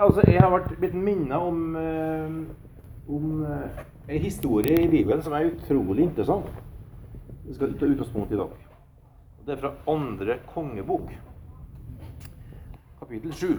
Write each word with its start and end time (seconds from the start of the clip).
altså, 0.00 0.22
jeg 0.26 0.40
har 0.40 0.52
vært 0.52 0.72
blitt 0.80 0.96
minnet 0.96 1.36
om, 1.36 1.76
uh, 1.76 3.14
om 3.14 3.42
uh, 3.42 3.82
en 4.08 4.22
historie 4.22 4.82
i 4.84 4.90
Bibelen 4.90 5.22
som 5.22 5.34
er 5.36 5.50
utrolig 5.52 6.06
interessant. 6.08 6.50
Vi 7.46 7.56
skal 7.56 7.74
ta 7.78 7.88
utgangspunkt 7.88 8.32
i 8.32 8.38
dag. 8.38 8.54
Det 9.46 9.54
er 9.54 9.60
fra 9.62 9.72
andre 9.88 10.38
kongebok, 10.52 11.10
kapittel 13.00 13.32
7. 13.32 13.52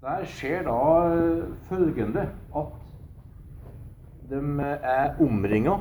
Der 0.00 0.24
skjer 0.24 0.62
da 0.64 0.76
eh, 1.12 1.42
følgende 1.68 2.22
at 2.56 2.70
de 4.30 4.38
er 4.64 5.20
omringa, 5.20 5.74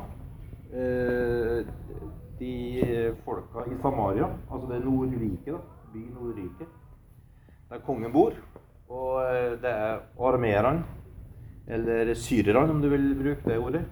de 2.39 2.51
folka 3.23 3.63
i 3.71 3.77
Samaria, 3.81 4.27
altså 4.51 4.73
det 4.73 4.81
nordrike, 4.83 5.53
da, 5.53 5.61
by 5.93 6.03
Nordrike, 6.17 6.67
der 7.69 7.79
kongen 7.87 8.11
bor. 8.11 8.35
Og 8.89 9.21
eh, 9.21 9.55
det 9.61 9.69
er 9.69 9.99
armeerne, 10.17 10.83
eller 11.69 12.13
syrerne 12.17 12.73
om 12.73 12.81
du 12.81 12.89
vil 12.89 13.11
bruke 13.17 13.45
det 13.45 13.57
ordet, 13.61 13.83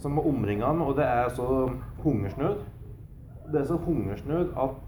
som 0.00 0.18
omringer 0.18 0.66
han. 0.66 0.80
Og 0.80 0.96
det 0.96 1.04
er 1.04 1.28
så 1.36 1.68
hungersnød. 2.02 2.62
Det 3.52 3.60
er 3.60 3.66
så 3.66 3.76
hungersnød 3.76 4.54
at, 4.56 4.78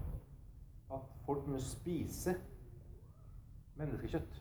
at 0.93 1.03
folk 1.25 1.47
må 1.47 1.59
spise 1.61 2.35
menneskekjøtt. 3.77 4.39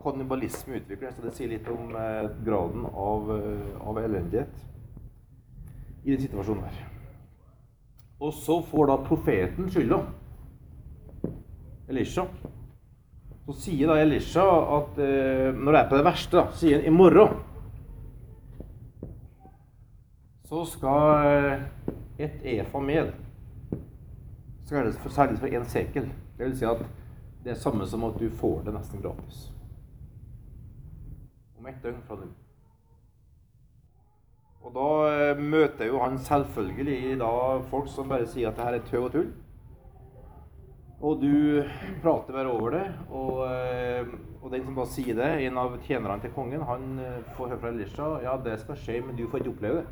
Kannibalisme 0.00 0.78
utvikler 0.80 1.12
så 1.12 1.24
det 1.24 1.34
sier 1.36 1.50
litt 1.50 1.66
om 1.68 1.90
eh, 1.98 2.30
graden 2.46 2.86
av, 2.86 3.34
eh, 3.34 3.74
av 3.82 3.98
elendighet 4.00 4.62
i 6.04 6.14
den 6.14 6.22
situasjonen 6.22 6.64
her. 6.64 6.86
Og 8.20 8.32
så 8.36 8.60
får 8.70 8.88
da 8.88 8.96
profeten 9.04 9.68
skylda. 9.72 10.00
Elisha. 11.90 12.28
Så 13.50 13.56
sier 13.64 13.88
da 13.90 13.96
Elisha 13.98 14.44
at 14.76 14.98
eh, 15.02 15.48
når 15.50 15.74
det 15.74 15.78
er 15.80 15.88
på 15.90 15.98
det 15.98 16.04
verste, 16.06 16.36
da, 16.38 16.52
sier 16.54 16.78
han 16.78 16.84
i 16.86 16.92
morgen 16.94 17.40
så 20.46 20.60
skal 20.70 21.24
eh, 21.26 21.64
et 22.22 22.46
efa 22.52 22.78
med 22.78 23.10
skal 24.70 24.92
selges 25.10 25.40
for 25.42 25.50
én 25.50 25.66
sekel. 25.66 26.06
Det 26.38 26.46
vil 26.46 26.54
si 26.60 26.68
at 26.68 26.84
det 27.42 27.56
er 27.56 27.58
samme 27.58 27.90
som 27.90 28.06
at 28.06 28.22
du 28.22 28.28
får 28.38 28.62
det 28.68 28.76
nesten 28.76 29.02
gratis. 29.02 29.42
Om 31.58 31.66
ett 31.66 31.82
døgn 31.82 32.02
fra 32.06 32.20
nå. 32.20 32.30
Og 34.62 34.78
da 34.78 34.88
eh, 35.10 35.42
møter 35.42 35.90
jo 35.90 35.98
han 36.04 36.22
selvfølgelig 36.22 37.18
da 37.18 37.34
folk 37.72 37.90
som 37.90 38.14
bare 38.14 38.30
sier 38.30 38.52
at 38.52 38.62
det 38.62 38.68
her 38.68 38.78
er 38.78 38.90
tøv 38.92 39.08
og 39.08 39.14
tull. 39.16 39.32
Og 41.00 41.22
du 41.22 41.62
prater 42.02 42.34
bare 42.36 42.50
over 42.52 42.74
det. 42.74 42.84
Og, 43.08 43.38
eh, 43.48 44.10
og 44.42 44.50
den 44.52 44.64
som 44.66 44.76
da 44.76 44.84
sier 44.88 45.16
det, 45.16 45.30
en 45.46 45.60
av 45.60 45.78
tjenerne 45.86 46.20
til 46.20 46.32
kongen, 46.36 46.64
han 46.68 46.98
eh, 47.00 47.22
får 47.36 47.54
høre 47.54 47.60
fra 47.62 47.72
Elisha 47.72 48.08
ja, 48.24 48.36
det 48.44 48.58
skal 48.60 48.76
skje, 48.76 48.98
men 49.06 49.16
du 49.16 49.24
får 49.28 49.40
ikke 49.40 49.54
oppleve 49.54 49.80
det. 49.80 49.86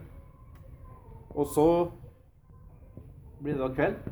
Og 1.33 1.47
så 1.55 1.69
blir 3.41 3.57
det 3.57 3.63
da 3.63 3.71
kveld. 3.73 4.11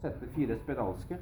Setter 0.00 0.32
fire 0.36 0.56
spedalske 0.60 1.18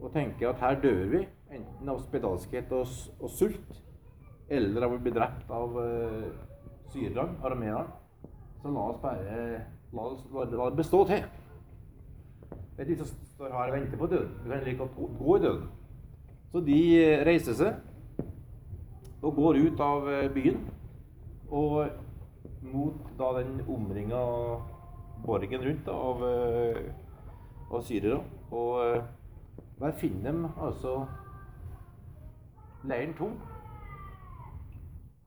og 0.00 0.12
tenker 0.14 0.50
at 0.50 0.62
her 0.62 0.78
dør 0.80 1.02
vi. 1.12 1.24
Enten 1.50 1.90
av 1.90 1.98
spedalskhet 2.04 2.70
og, 2.72 2.90
og 3.20 3.32
sult, 3.34 3.80
eller 4.50 4.86
av 4.86 4.94
å 4.94 5.00
bli 5.02 5.12
drept 5.12 5.50
av 5.52 5.74
uh, 5.76 6.28
syrerne, 6.92 7.36
armenerne. 7.44 7.90
Så 8.62 8.70
la 8.70 8.86
oss 8.92 9.00
bare 9.02 9.34
la, 9.92 10.04
oss, 10.06 10.22
la 10.30 10.46
det 10.70 10.78
bestå 10.78 11.02
til. 11.10 11.26
Det 12.80 12.86
er 12.86 12.94
de 12.96 13.04
som 13.04 13.16
står 13.34 13.50
her 13.52 13.68
og 13.68 13.74
venter 13.74 13.98
på 14.00 14.06
døden. 14.08 14.28
Du 14.40 14.48
kan 14.48 14.62
like 14.64 14.78
godt 14.78 15.18
gå 15.18 15.34
i 15.36 15.40
døden. 15.40 15.64
Så 16.52 16.60
de 16.64 16.78
reiser 17.28 17.56
seg 17.58 17.74
og 19.20 19.34
går 19.36 19.58
ut 19.66 19.82
av 19.84 20.08
byen 20.32 20.62
og 21.50 21.90
mot 22.72 23.10
da 23.18 23.28
den 23.36 23.60
omringa 23.68 24.22
borgen 25.26 25.66
rundt 25.66 25.84
da, 25.90 25.98
av, 26.08 26.24
av 27.68 27.84
syrere. 27.84 28.22
Og 28.48 29.04
der 29.84 30.00
finner 30.00 30.40
de 30.40 30.54
altså 30.56 30.96
leiren 32.88 33.12
tom. 33.20 33.36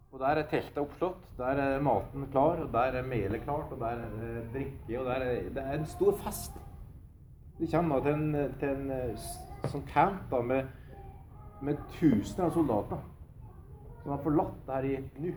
Og 0.09 0.25
der 0.25 0.41
er 0.41 0.49
teltet 0.49 0.81
oppslått, 0.87 1.21
der 1.37 1.65
er 1.69 1.81
maten 1.85 2.25
klar, 2.33 2.65
og 2.65 2.73
der 2.73 2.97
er 2.97 3.09
melet 3.13 3.45
klart, 3.45 3.69
og 3.69 3.77
der 3.85 4.07
er 4.09 4.45
drikke, 4.57 4.99
og 4.99 5.05
der 5.05 5.29
er, 5.29 5.49
det 5.53 5.69
er 5.69 5.77
en 5.77 5.91
stor 5.99 6.17
fest. 6.25 6.62
De 7.59 7.69
kommer 7.71 8.03
til 8.03 8.13
en, 8.13 8.53
til 8.59 8.69
en 8.69 9.17
sånn 9.69 9.85
camp 9.93 10.25
da, 10.31 10.41
med, 10.41 10.69
med 11.61 11.81
tusener 11.99 12.49
av 12.49 12.55
soldater 12.55 13.03
som 14.03 14.11
har 14.11 14.23
forlatt 14.23 14.55
det 14.67 14.75
her 14.75 14.87
i 14.89 14.95
nå. 15.23 15.33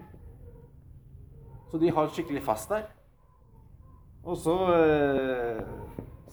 Så 1.70 1.78
de 1.78 1.90
har 1.94 2.10
skikkelig 2.10 2.42
fest 2.46 2.70
der. 2.70 2.88
Og 4.26 4.38
så 4.42 4.54
eh, 4.74 5.62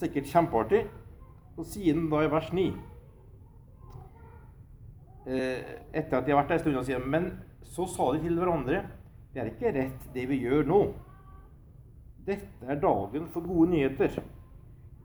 sikkert 0.01 0.31
kjempeartig. 0.31 0.81
Så 1.53 1.65
sier 1.75 1.93
han 1.93 2.09
da 2.09 2.23
i 2.25 2.29
vers 2.33 2.47
9 2.49 2.63
eh, 5.29 5.59
Etter 5.93 6.17
at 6.17 6.25
de 6.25 6.33
har 6.33 6.39
vært 6.39 6.49
der 6.49 6.57
en 6.57 6.63
stund, 6.63 6.79
og 6.79 6.87
sier 6.87 7.03
Men 7.05 7.27
så 7.75 7.85
sa 7.85 8.07
de 8.15 8.23
til 8.23 8.39
hverandre 8.39 8.79
Det 9.33 9.43
er 9.43 9.51
ikke 9.51 9.73
rett, 9.75 10.07
det 10.15 10.23
vi 10.31 10.39
gjør 10.41 10.65
nå. 10.65 10.79
Dette 12.25 12.65
er 12.65 12.81
dagen 12.81 13.27
for 13.33 13.45
gode 13.45 13.69
nyheter. 13.75 14.17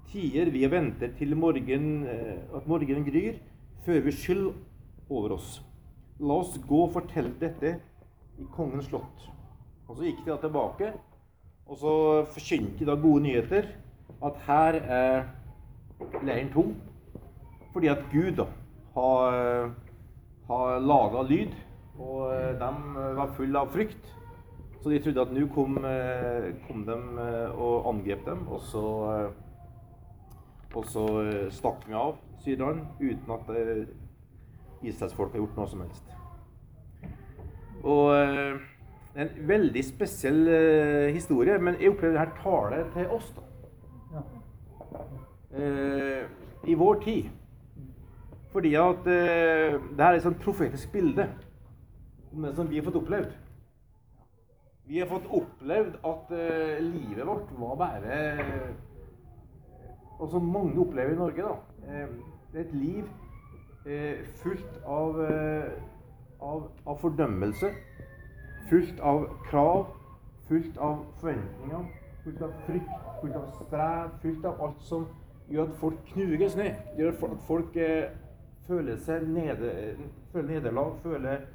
Tider 0.08 0.48
vi 0.48 0.62
venter 0.72 1.10
til 1.18 1.36
morgen, 1.36 2.06
eh, 2.08 2.38
at 2.56 2.66
morgenen 2.66 3.04
gryr, 3.04 3.34
før 3.84 4.00
vi 4.00 4.12
skyld 4.12 4.46
over 5.10 5.34
oss. 5.34 5.62
La 6.18 6.38
oss 6.40 6.54
gå 6.68 6.78
og 6.86 6.94
fortelle 6.94 7.34
dette 7.40 7.74
i 8.40 8.46
kongens 8.54 8.86
slott. 8.88 9.26
Og 9.86 9.98
så 9.98 10.06
gikk 10.06 10.22
de 10.24 10.30
da 10.30 10.36
tilbake, 10.40 10.92
og 11.68 11.76
så 11.76 11.92
forkynte 12.32 12.78
de 12.78 12.88
da 12.88 12.94
gode 12.96 13.26
nyheter. 13.26 13.68
At 14.24 14.38
her 14.46 14.78
er 14.80 15.26
leiren 16.24 16.48
tom. 16.54 16.70
Fordi 17.74 17.90
at 17.92 18.06
Gud 18.10 18.38
da 18.38 18.46
har, 18.94 19.74
har 20.48 20.78
laga 20.80 21.26
lyd, 21.28 21.52
og 21.98 22.32
de 22.62 22.70
var 23.18 23.34
fulle 23.36 23.60
av 23.60 23.76
frykt. 23.76 24.08
Så 24.80 24.88
de 24.88 25.02
trodde 25.04 25.20
at 25.20 25.36
nå 25.36 25.44
kom, 25.52 25.76
kom 26.64 26.86
de 26.88 26.96
og 27.52 27.92
angrep 27.92 28.24
dem, 28.24 28.46
og 28.48 28.64
så, 28.64 28.84
og 30.78 30.86
så 30.86 31.04
stakk 31.50 31.82
vi 31.88 31.96
av 31.98 32.14
syrerne 32.44 32.86
uten 33.00 33.34
at 33.34 33.50
Israelsfolk 34.86 35.34
har 35.34 35.42
gjort 35.42 35.58
noe 35.58 35.70
som 35.72 35.82
helst. 35.82 36.14
Og 37.82 38.14
er 38.14 39.24
en 39.24 39.34
veldig 39.50 39.82
spesiell 39.86 40.40
historie, 41.14 41.58
men 41.58 41.80
jeg 41.80 41.90
opplevde 41.96 42.20
dette 42.20 42.42
tale 42.44 42.84
til 42.94 43.10
oss. 43.18 43.32
da. 43.34 43.48
Eh, 45.50 46.24
i 46.64 46.74
vår 46.74 46.94
tid. 47.00 47.28
Fordi 48.52 48.74
at 48.74 49.06
eh, 49.06 49.76
det 49.96 50.04
her 50.04 50.12
er 50.12 50.18
et 50.18 50.24
sånt 50.24 50.42
profetisk 50.42 50.92
bilde 50.92 51.24
om 52.32 52.44
det 52.44 52.54
som 52.56 52.68
vi 52.68 52.76
har 52.76 52.84
fått 52.84 52.98
opplevd. 53.00 53.30
Vi 54.88 55.00
har 55.00 55.08
fått 55.08 55.28
opplevd 55.32 55.96
at 56.10 56.34
eh, 56.36 56.82
livet 56.84 57.26
vårt 57.26 57.48
var 57.60 57.74
bare 57.80 58.18
Og 60.18 60.30
som 60.30 60.42
mange 60.42 60.80
opplever 60.82 61.14
i 61.14 61.18
Norge, 61.18 61.42
da. 61.42 62.06
det 62.52 62.60
er 62.60 62.64
et 62.64 62.74
liv 62.74 63.04
fullt 64.42 64.80
av, 64.84 65.20
av, 66.42 66.64
av 66.86 66.98
fordømmelse. 67.00 67.70
Fullt 68.68 69.00
av 69.00 69.28
krav. 69.46 69.86
Fullt 70.48 70.76
av 70.80 71.04
forventninger. 71.20 71.86
Fullt 72.24 72.42
av 72.42 72.52
frykt. 72.66 73.08
Fullt 73.20 73.38
av 73.38 73.48
strev. 73.62 74.10
Fullt 74.22 74.44
av 74.50 74.62
alt 74.66 74.84
som 74.90 75.06
gjør 75.48 75.70
at 75.70 75.78
folk 75.80 76.00
knuges 76.12 76.56
ned. 76.58 76.76
Gjør 76.98 77.14
at 77.30 77.44
folk 77.48 77.76
eh, 77.80 78.10
føler 78.68 79.00
seg 79.04 79.24
nede, 79.32 79.72
føler 80.32 80.58
nederlag, 80.58 80.96
føler 81.02 81.46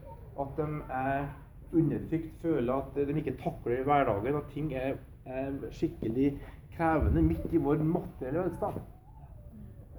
at 0.41 0.57
de 0.57 0.67
er 0.97 1.27
undertrykt, 1.73 2.33
føler 2.41 2.73
at 2.73 2.97
de 2.97 3.17
ikke 3.21 3.37
takler 3.41 3.83
hverdagen, 3.85 4.35
at 4.39 4.49
ting 4.53 4.73
er, 4.77 4.97
er 5.25 5.53
skikkelig 5.71 6.31
krevende 6.77 7.21
midt 7.21 7.53
i 7.53 7.61
vår 7.61 7.83
materielle 7.85 8.47
velstand. 8.47 8.81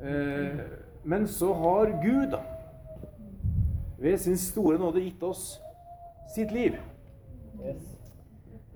Eh, 0.01 0.61
men 1.03 1.29
så 1.29 1.53
har 1.55 1.93
Gud, 2.05 2.31
da, 2.31 2.41
ved 3.99 4.19
sin 4.19 4.39
store 4.39 4.79
nåde, 4.79 5.01
gitt 5.01 5.23
oss 5.23 5.61
sitt 6.35 6.53
liv. 6.53 6.77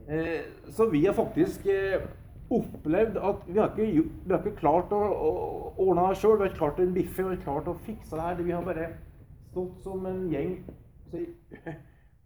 Eh, 0.09 0.41
så 0.69 0.89
vi 0.91 1.07
har 1.07 1.15
faktisk 1.15 1.67
eh, 1.67 2.07
opplevd 2.51 3.17
at 3.17 3.43
vi 3.49 3.59
har 3.59 3.75
ikke, 3.75 4.09
vi 4.25 4.33
har 4.33 4.41
ikke 4.41 4.61
klart 4.61 4.93
å, 4.93 5.03
å 5.03 5.33
ordne 5.77 6.09
det 6.09 6.21
sjøl. 6.21 6.39
Vi 6.39 6.47
har 6.47 6.53
ikke 6.53 6.63
klart 6.63 6.81
en 6.85 6.95
biffe, 6.95 7.23
vi 7.23 7.29
har 7.29 7.37
ikke 7.37 7.51
klart 7.51 7.69
å 7.73 7.77
fikse 7.85 8.17
det 8.17 8.25
her. 8.25 8.43
Vi 8.45 8.57
har 8.57 8.65
bare 8.65 8.89
stått 9.51 9.85
som 9.85 10.07
en 10.09 10.25
gjeng 10.33 10.59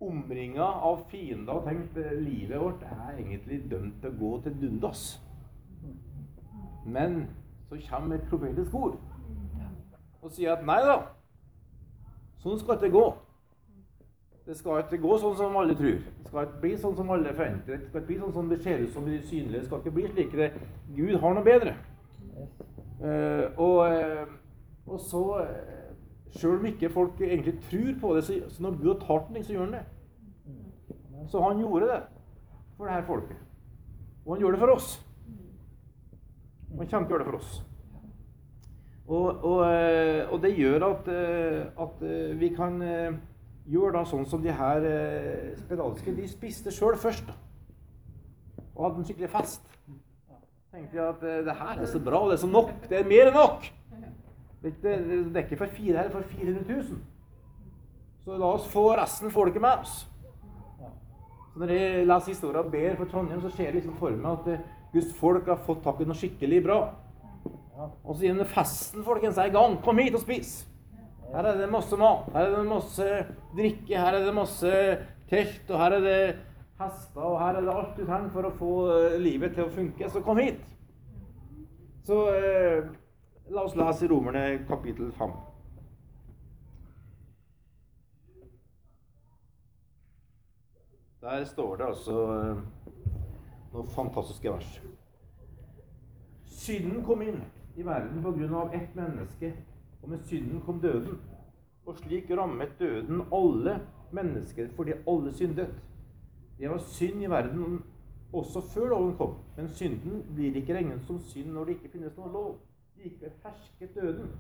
omringa 0.02 0.66
av 0.82 1.04
fiender 1.10 1.54
og 1.54 1.66
tenkt 1.68 1.98
livet 2.18 2.58
vårt 2.58 2.82
er 2.82 3.20
egentlig 3.20 3.60
dømt 3.70 4.00
til 4.02 4.10
å 4.10 4.18
gå 4.18 4.32
til 4.46 4.56
dundas. 4.58 5.04
Men 6.84 7.26
så 7.68 7.78
kommer 7.90 8.16
et 8.16 8.28
profetisk 8.30 8.74
ord 8.74 8.98
og 10.22 10.30
sier 10.30 10.52
at 10.54 10.62
nei 10.66 10.78
da, 10.86 11.00
Sånn 12.42 12.58
skal 12.58 12.78
det 12.78 12.88
ikke 12.88 12.98
gå. 12.98 13.08
Det 14.46 14.56
skal 14.58 14.80
ikke 14.82 14.98
gå 15.04 15.16
sånn 15.22 15.36
som 15.38 15.56
alle 15.60 15.76
tror. 15.78 16.00
Det 16.02 16.26
skal 16.26 16.48
ikke 16.48 16.62
bli 16.64 16.72
sånn 16.82 16.96
som 16.98 17.10
alle 17.14 17.34
forventer. 17.36 17.76
Det 17.78 17.90
skal 17.90 18.00
ikke 18.00 18.08
bli 18.08 18.16
sånn 18.18 18.32
som 18.34 18.48
det 18.50 18.58
ser 18.64 18.82
ut 18.82 18.96
som 18.96 19.06
det 19.06 19.20
synlige. 19.28 19.60
Det 19.60 19.68
skal 19.68 19.82
ikke 19.82 19.94
bli 19.94 20.06
slik 20.08 20.34
det 20.40 20.48
Gud 20.96 21.12
har 21.22 21.36
noe 21.36 21.46
bedre. 21.46 21.76
Uh, 23.02 23.46
og, 23.58 23.78
eh, 23.90 24.26
og 24.86 25.00
så 25.02 25.22
eh, 25.42 25.78
Sjøl 26.32 26.60
om 26.60 26.66
ikke 26.70 26.88
folk 26.90 27.18
egentlig 27.20 27.56
tror 27.66 27.88
på 28.00 28.12
det, 28.16 28.22
så, 28.24 28.36
når 28.62 28.76
Gud 28.80 29.00
tar 29.02 29.26
den, 29.28 29.42
så 29.44 29.52
gjør 29.52 29.66
han 29.66 29.74
det. 29.76 29.82
Så 31.28 31.42
han 31.42 31.58
gjorde 31.60 31.90
det 31.90 31.98
for 32.76 32.88
det 32.88 32.94
her 32.94 33.04
folket. 33.06 33.42
Og 34.24 34.34
han 34.34 34.40
gjør 34.40 34.56
det 34.56 34.60
for 34.62 34.72
oss. 34.72 34.94
Han 36.82 36.88
kommer 36.90 37.06
til 37.06 37.14
å 37.14 37.18
gjøre 37.18 37.22
det 37.22 37.30
for 37.30 37.38
oss. 37.38 37.50
Og, 39.06 39.44
og, 39.44 39.60
eh, 39.70 40.32
og 40.32 40.40
det 40.42 40.50
gjør 40.56 40.86
at, 40.88 41.10
eh, 41.12 41.60
at 41.84 42.02
eh, 42.02 42.32
vi 42.40 42.48
kan 42.56 42.80
gjøre 43.70 43.92
da 43.94 44.02
sånn 44.08 44.26
som 44.26 44.42
de 44.42 44.50
her 44.50 44.86
spedalske 45.60 46.14
De 46.16 46.26
spiste 46.26 46.74
sjøl 46.74 46.98
først. 46.98 47.30
Og 48.74 48.82
hadde 48.82 48.98
en 48.98 49.06
skikkelig 49.06 49.30
fest. 49.30 49.68
tenkte 50.72 50.96
jeg 50.96 51.04
at 51.04 51.22
det 51.46 51.54
her 51.54 51.82
er 51.84 51.86
så 51.86 52.00
bra, 52.02 52.24
det 52.26 52.38
er 52.38 52.42
så 52.42 52.50
nok. 52.50 52.74
Det 52.88 52.98
er 52.98 53.06
mer 53.06 53.30
enn 53.30 53.38
nok. 53.38 53.70
Det, 54.62 54.72
er 54.90 55.42
ikke 55.44 55.60
for 55.60 55.74
fire 55.76 55.98
her, 55.98 56.08
er 56.08 56.10
for 56.10 56.26
400 56.32 56.64
000. 56.66 56.98
Så 58.24 58.38
la 58.38 58.52
oss 58.56 58.66
få 58.72 58.88
resten 58.96 59.30
folket 59.30 59.62
med 59.62 59.84
oss. 59.84 60.08
Så 61.52 61.60
når 61.60 61.74
jeg 61.76 62.06
leser 62.06 62.32
historien 62.32 62.64
og 62.64 62.72
ber 62.72 62.96
for 62.96 63.10
Trondheim, 63.10 63.42
så 63.42 63.50
ser 63.52 63.68
jeg 63.68 63.82
liksom 63.82 63.98
for 64.00 64.16
meg 64.16 64.32
at 64.32 64.81
Guds 64.92 65.14
folk 65.16 65.48
har 65.48 65.62
fått 65.66 65.82
tak 65.84 66.02
i 66.02 66.08
noe 66.08 66.18
skikkelig 66.18 66.60
bra. 66.66 66.80
Og 68.04 68.14
så 68.14 68.26
gjennom 68.26 68.48
festen 68.50 69.04
folkens, 69.06 69.40
er 69.40 69.48
i 69.48 69.54
gang. 69.54 69.78
Kom 69.82 69.98
hit 70.02 70.14
og 70.14 70.22
spis. 70.22 70.60
Her 71.32 71.48
er 71.48 71.62
det 71.62 71.68
masse 71.72 71.96
mat, 71.96 72.26
her 72.34 72.44
er 72.44 72.58
det 72.58 72.68
masse 72.68 73.06
drikke, 73.56 73.96
her 73.96 74.18
er 74.18 74.26
det 74.26 74.34
masse 74.36 74.72
telt, 75.30 75.70
og 75.70 75.78
her 75.80 75.94
er 75.96 76.02
det 76.04 76.18
hester, 76.76 77.22
og 77.24 77.38
her 77.40 77.56
er 77.56 77.64
det 77.64 77.72
alt 77.72 77.94
du 77.96 78.02
trenger 78.04 78.28
for 78.34 78.48
å 78.48 78.50
få 78.58 78.72
eh, 78.92 79.14
livet 79.22 79.54
til 79.56 79.64
å 79.64 79.72
funke. 79.72 80.10
Så 80.12 80.20
kom 80.26 80.42
hit. 80.42 80.60
Så 82.04 82.18
eh, 82.34 82.84
la 83.48 83.64
oss 83.64 83.78
lese 83.78 84.10
Romerne 84.12 84.44
kapittel 84.68 85.08
5. 85.16 85.32
Der 91.22 91.44
står 91.48 91.76
det 91.80 91.86
altså 91.86 92.22
eh, 92.36 92.62
noen 93.72 93.88
fantastiske 93.96 94.52
vers. 94.52 94.80
Synden 96.62 97.04
kom 97.04 97.22
inn 97.22 97.40
i 97.76 97.82
verden 97.82 98.54
av 98.54 98.74
ett 98.74 98.94
menneske, 98.94 99.52
og 100.02 100.08
med 100.12 100.24
synden 100.28 100.60
kom 100.66 100.80
døden. 100.80 101.18
Og 101.86 101.98
slik 101.98 102.30
rammet 102.30 102.78
døden 102.78 103.24
alle 103.32 103.80
mennesker 104.12 104.68
fordi 104.76 104.92
alle 105.08 105.32
syndet. 105.32 105.72
Det 106.58 106.70
var 106.70 106.78
synd 106.78 107.22
i 107.22 107.30
verden 107.30 107.82
også 108.32 108.60
før 108.60 108.88
loven 108.88 109.16
kom, 109.16 109.34
men 109.56 109.68
synden 109.68 110.22
blir 110.34 110.56
ikke 110.56 110.76
regnet 110.76 111.02
som 111.06 111.18
synd 111.20 111.52
når 111.52 111.64
det 111.64 111.76
ikke 111.76 111.92
finnes 111.96 112.16
noen 112.16 112.32
lov. 112.32 112.52
Likevel 113.02 113.32
hersket 113.42 113.94
døden 113.94 114.30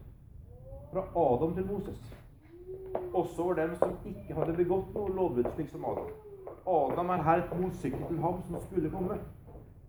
fra 0.92 1.06
Adam 1.18 1.54
til 1.56 1.66
Moses, 1.66 2.02
også 3.12 3.42
over 3.42 3.54
dem 3.54 3.74
som 3.80 3.96
ikke 4.06 4.36
hadde 4.38 4.54
begått 4.56 4.94
noe 4.94 5.10
lovbrudd 5.16 5.50
slik 5.56 5.72
som 5.72 5.84
Adam. 5.88 6.12
Adam 6.66 7.10
er 7.10 7.22
her 7.22 7.42
et 7.42 7.54
motsykkel 7.60 8.06
til 8.08 8.20
ham 8.20 8.42
som 8.46 8.60
skulle 8.60 8.90
komme. 8.90 9.18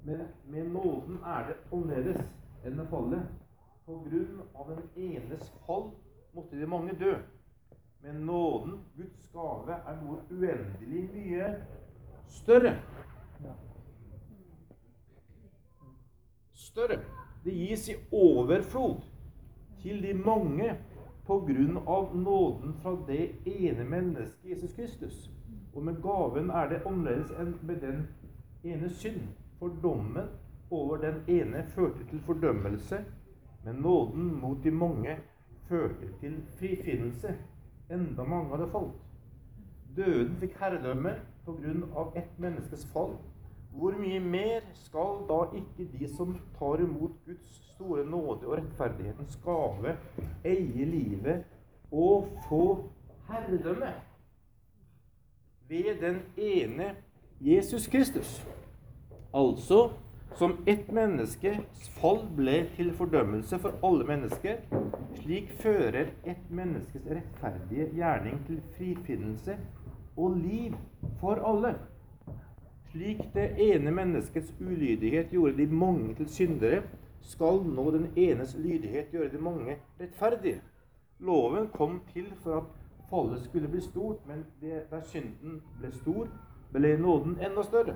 Men 0.03 0.21
med 0.45 0.69
nåden 0.69 1.19
er 1.25 1.47
det 1.47 1.55
annerledes 1.71 2.23
enn 2.65 2.77
med 2.77 2.89
fallet. 2.91 3.29
På 3.85 3.99
grunn 4.05 4.41
av 4.55 4.69
den 4.71 4.83
enes 4.95 5.49
fall 5.67 5.89
måtte 6.33 6.59
de 6.59 6.67
mange 6.67 6.95
dø. 6.99 7.15
Men 8.03 8.25
nåden, 8.27 8.79
Guds 8.97 9.27
gave, 9.31 9.75
er 9.75 9.99
noe 10.01 10.19
uendelig 10.31 11.03
mye 11.13 11.49
større. 12.27 12.75
Større. 16.53 16.99
Det 17.43 17.53
gis 17.53 17.89
i 17.89 17.95
overflod 18.11 19.01
til 19.83 20.03
de 20.03 20.13
mange 20.13 20.73
på 21.27 21.39
grunn 21.47 21.77
av 21.87 22.15
nåden 22.15 22.75
fra 22.83 22.95
det 23.07 23.35
ene 23.47 23.83
mennesket 23.87 24.49
Jesus 24.49 24.75
Kristus. 24.75 25.32
Og 25.73 25.83
med 25.83 26.01
gaven 26.01 26.49
er 26.49 26.69
det 26.69 26.81
annerledes 26.85 27.31
enn 27.41 27.55
med 27.61 27.81
den 27.81 28.07
ene 28.63 28.89
synd. 28.89 29.27
For 29.59 29.73
dommen 29.83 30.29
over 30.71 30.97
den 30.97 31.21
ene 31.27 31.63
førte 31.75 32.05
til 32.09 32.21
fordømmelse, 32.25 32.99
men 33.63 33.75
nåden 33.75 34.33
mot 34.41 34.63
de 34.63 34.71
mange 34.71 35.17
førte 35.67 36.09
til 36.19 36.41
frifinnelse. 36.59 37.35
Enda 37.91 38.23
mange 38.23 38.49
hadde 38.49 38.71
falt. 38.71 38.99
Døden 39.95 40.35
fikk 40.41 40.57
herredømme 40.59 41.15
av 41.95 42.17
ett 42.17 42.39
menneskes 42.39 42.85
fall. 42.93 43.15
Hvor 43.73 43.95
mye 43.97 44.19
mer 44.19 44.65
skal 44.77 45.23
da 45.29 45.39
ikke 45.57 45.89
de 45.97 46.07
som 46.09 46.35
tar 46.57 46.81
imot 46.81 47.17
Guds 47.25 47.53
store 47.73 48.05
nåde 48.05 48.47
og 48.47 48.57
rettferdighetens 48.57 49.39
gave, 49.45 49.95
eie 50.45 50.85
livet 50.85 51.45
og 51.91 52.29
få 52.49 52.63
herredømme? 53.29 53.93
Ved 55.69 56.01
den 56.01 56.21
ene 56.38 56.95
Jesus 57.42 57.88
Kristus. 57.88 58.45
Altså 59.33 59.89
som 60.36 60.57
ett 60.65 60.92
menneskes 60.92 61.89
fall 62.01 62.24
ble 62.38 62.63
til 62.75 62.89
fordømmelse 62.98 63.60
for 63.62 63.77
alle 63.86 64.06
mennesker, 64.07 64.63
slik 65.21 65.51
fører 65.62 66.10
et 66.25 66.50
menneskes 66.50 67.06
rettferdige 67.06 67.89
gjerning 67.94 68.39
til 68.48 68.62
frifinnelse 68.77 69.57
og 70.18 70.38
liv 70.38 70.74
for 71.21 71.42
alle. 71.45 71.75
Slik 72.92 73.21
det 73.33 73.51
ene 73.62 73.94
menneskets 73.94 74.54
ulydighet 74.62 75.30
gjorde 75.33 75.57
de 75.57 75.68
mange 75.68 76.16
til 76.18 76.30
syndere, 76.30 76.81
skal 77.21 77.62
nå 77.66 77.86
den 77.94 78.09
enes 78.19 78.57
lydighet 78.59 79.13
gjøre 79.13 79.31
de 79.31 79.42
mange 79.42 79.77
rettferdige. 80.01 80.62
Loven 81.19 81.69
kom 81.74 82.01
til 82.13 82.33
for 82.44 82.57
at 82.57 82.82
fallet 83.13 83.42
skulle 83.42 83.68
bli 83.68 83.81
stort, 83.81 84.27
men 84.27 84.45
det, 84.62 84.88
der 84.89 85.01
synden 85.06 85.62
ble 85.77 85.92
stor, 85.94 86.30
ble 86.74 86.95
nåden 86.98 87.38
enda 87.38 87.63
større. 87.63 87.95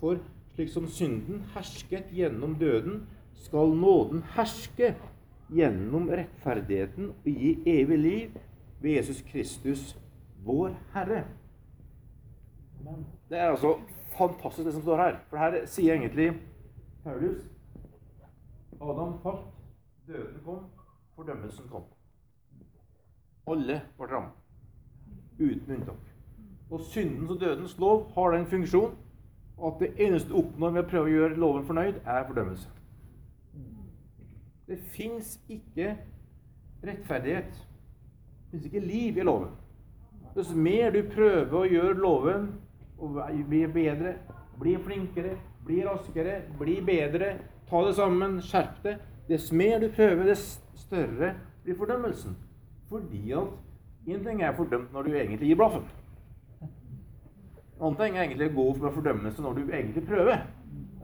For 0.00 0.20
slik 0.52 0.68
som 0.68 0.88
synden 0.92 1.46
hersket 1.54 2.10
gjennom 2.12 2.58
døden, 2.60 3.06
skal 3.38 3.72
nåden 3.72 4.22
herske 4.34 4.94
gjennom 5.54 6.10
rettferdigheten 6.10 7.12
og 7.14 7.28
gi 7.30 7.54
evig 7.66 7.98
liv 7.98 8.34
ved 8.82 8.98
Jesus 8.98 9.22
Kristus, 9.30 9.98
vår 10.44 10.74
Herre. 10.92 11.24
Det 13.28 13.38
er 13.38 13.50
altså 13.50 13.78
fantastisk, 14.18 14.66
det 14.66 14.74
som 14.74 14.82
står 14.82 14.96
her. 14.96 15.16
For 15.30 15.40
her 15.40 15.64
sier 15.66 15.94
egentlig 15.94 16.32
Paulus 17.04 17.46
Adam 18.80 19.16
falt, 19.22 19.48
døden 20.06 20.42
kom, 20.44 20.60
fordømmelsen 21.16 21.72
kom. 21.72 21.88
Alle 23.48 23.80
ble 23.96 24.10
rammet 24.12 24.47
uten 25.38 25.74
unntak. 25.74 26.08
Og 26.70 26.80
syndens 26.80 27.30
og 27.30 27.40
dødens 27.40 27.78
lov 27.78 28.10
har 28.14 28.30
den 28.30 28.46
funksjon 28.46 28.96
at 29.66 29.80
det 29.80 29.92
eneste 29.98 30.28
du 30.28 30.36
oppnår 30.38 30.74
med 30.74 30.84
å 30.84 30.90
prøve 30.90 31.08
å 31.08 31.14
gjøre 31.14 31.40
loven 31.40 31.64
fornøyd, 31.66 32.02
er 32.06 32.26
fordømmelse. 32.28 32.68
Det 34.68 34.78
fins 34.92 35.38
ikke 35.48 35.96
rettferdighet. 36.84 37.54
Det 37.54 38.50
fins 38.52 38.68
ikke 38.68 38.84
liv 38.84 39.18
i 39.18 39.26
loven. 39.26 39.54
Dess 40.36 40.52
mer 40.54 40.92
du 40.94 41.02
prøver 41.10 41.58
å 41.58 41.66
gjøre 41.66 41.98
loven 41.98 42.50
og 42.98 43.18
bli 43.48 43.64
bedre, 43.72 44.18
bli 44.58 44.76
flinkere, 44.84 45.36
bli 45.66 45.80
raskere, 45.86 46.42
bli 46.58 46.78
bedre, 46.84 47.38
ta 47.68 47.82
det 47.86 47.94
sammen, 47.96 48.38
skjerp 48.42 48.82
det 48.84 48.98
Dess 49.28 49.50
mer 49.52 49.80
du 49.80 49.90
prøver, 49.92 50.24
dess 50.24 50.60
større 50.74 51.34
blir 51.64 51.76
fordømmelsen. 51.76 52.36
Fordi 52.88 53.32
at 53.36 53.50
Én 54.08 54.24
ting 54.24 54.42
er 54.42 54.56
fordømt 54.56 54.92
når 54.92 55.02
du 55.02 55.10
egentlig 55.12 55.48
gir 55.48 55.56
blaffen. 55.56 55.82
En 56.62 57.84
annen 57.84 57.98
ting 58.00 58.16
er 58.16 58.22
egentlig 58.22 58.48
å 58.48 58.54
gå 58.56 58.64
for 58.78 58.94
fordømmelse 58.96 59.42
når 59.44 59.58
du 59.58 59.60
egentlig 59.68 60.04
prøver. 60.06 60.40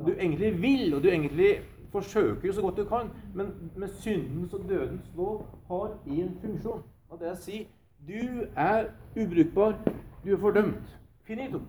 Du 0.07 0.11
egentlig 0.15 0.63
vil, 0.63 0.95
og 0.95 1.03
du 1.03 1.11
egentlig 1.11 1.51
forsøker 1.93 2.53
så 2.53 2.65
godt 2.65 2.81
du 2.81 2.85
kan. 2.89 3.13
Men 3.35 3.53
med 3.77 3.89
syndens 3.89 4.55
og 4.55 4.65
dødens 4.69 5.13
lov 5.17 5.45
har 5.69 5.93
én 6.07 6.33
funksjon. 6.41 6.83
Og 7.11 7.21
det 7.21 7.29
er 7.29 7.37
å 7.37 7.43
si 7.45 7.61
du 8.09 8.47
er 8.57 8.89
ubrukbar, 9.17 9.77
du 10.25 10.33
er 10.33 10.41
fordømt. 10.41 10.99
Finito. 11.29 11.61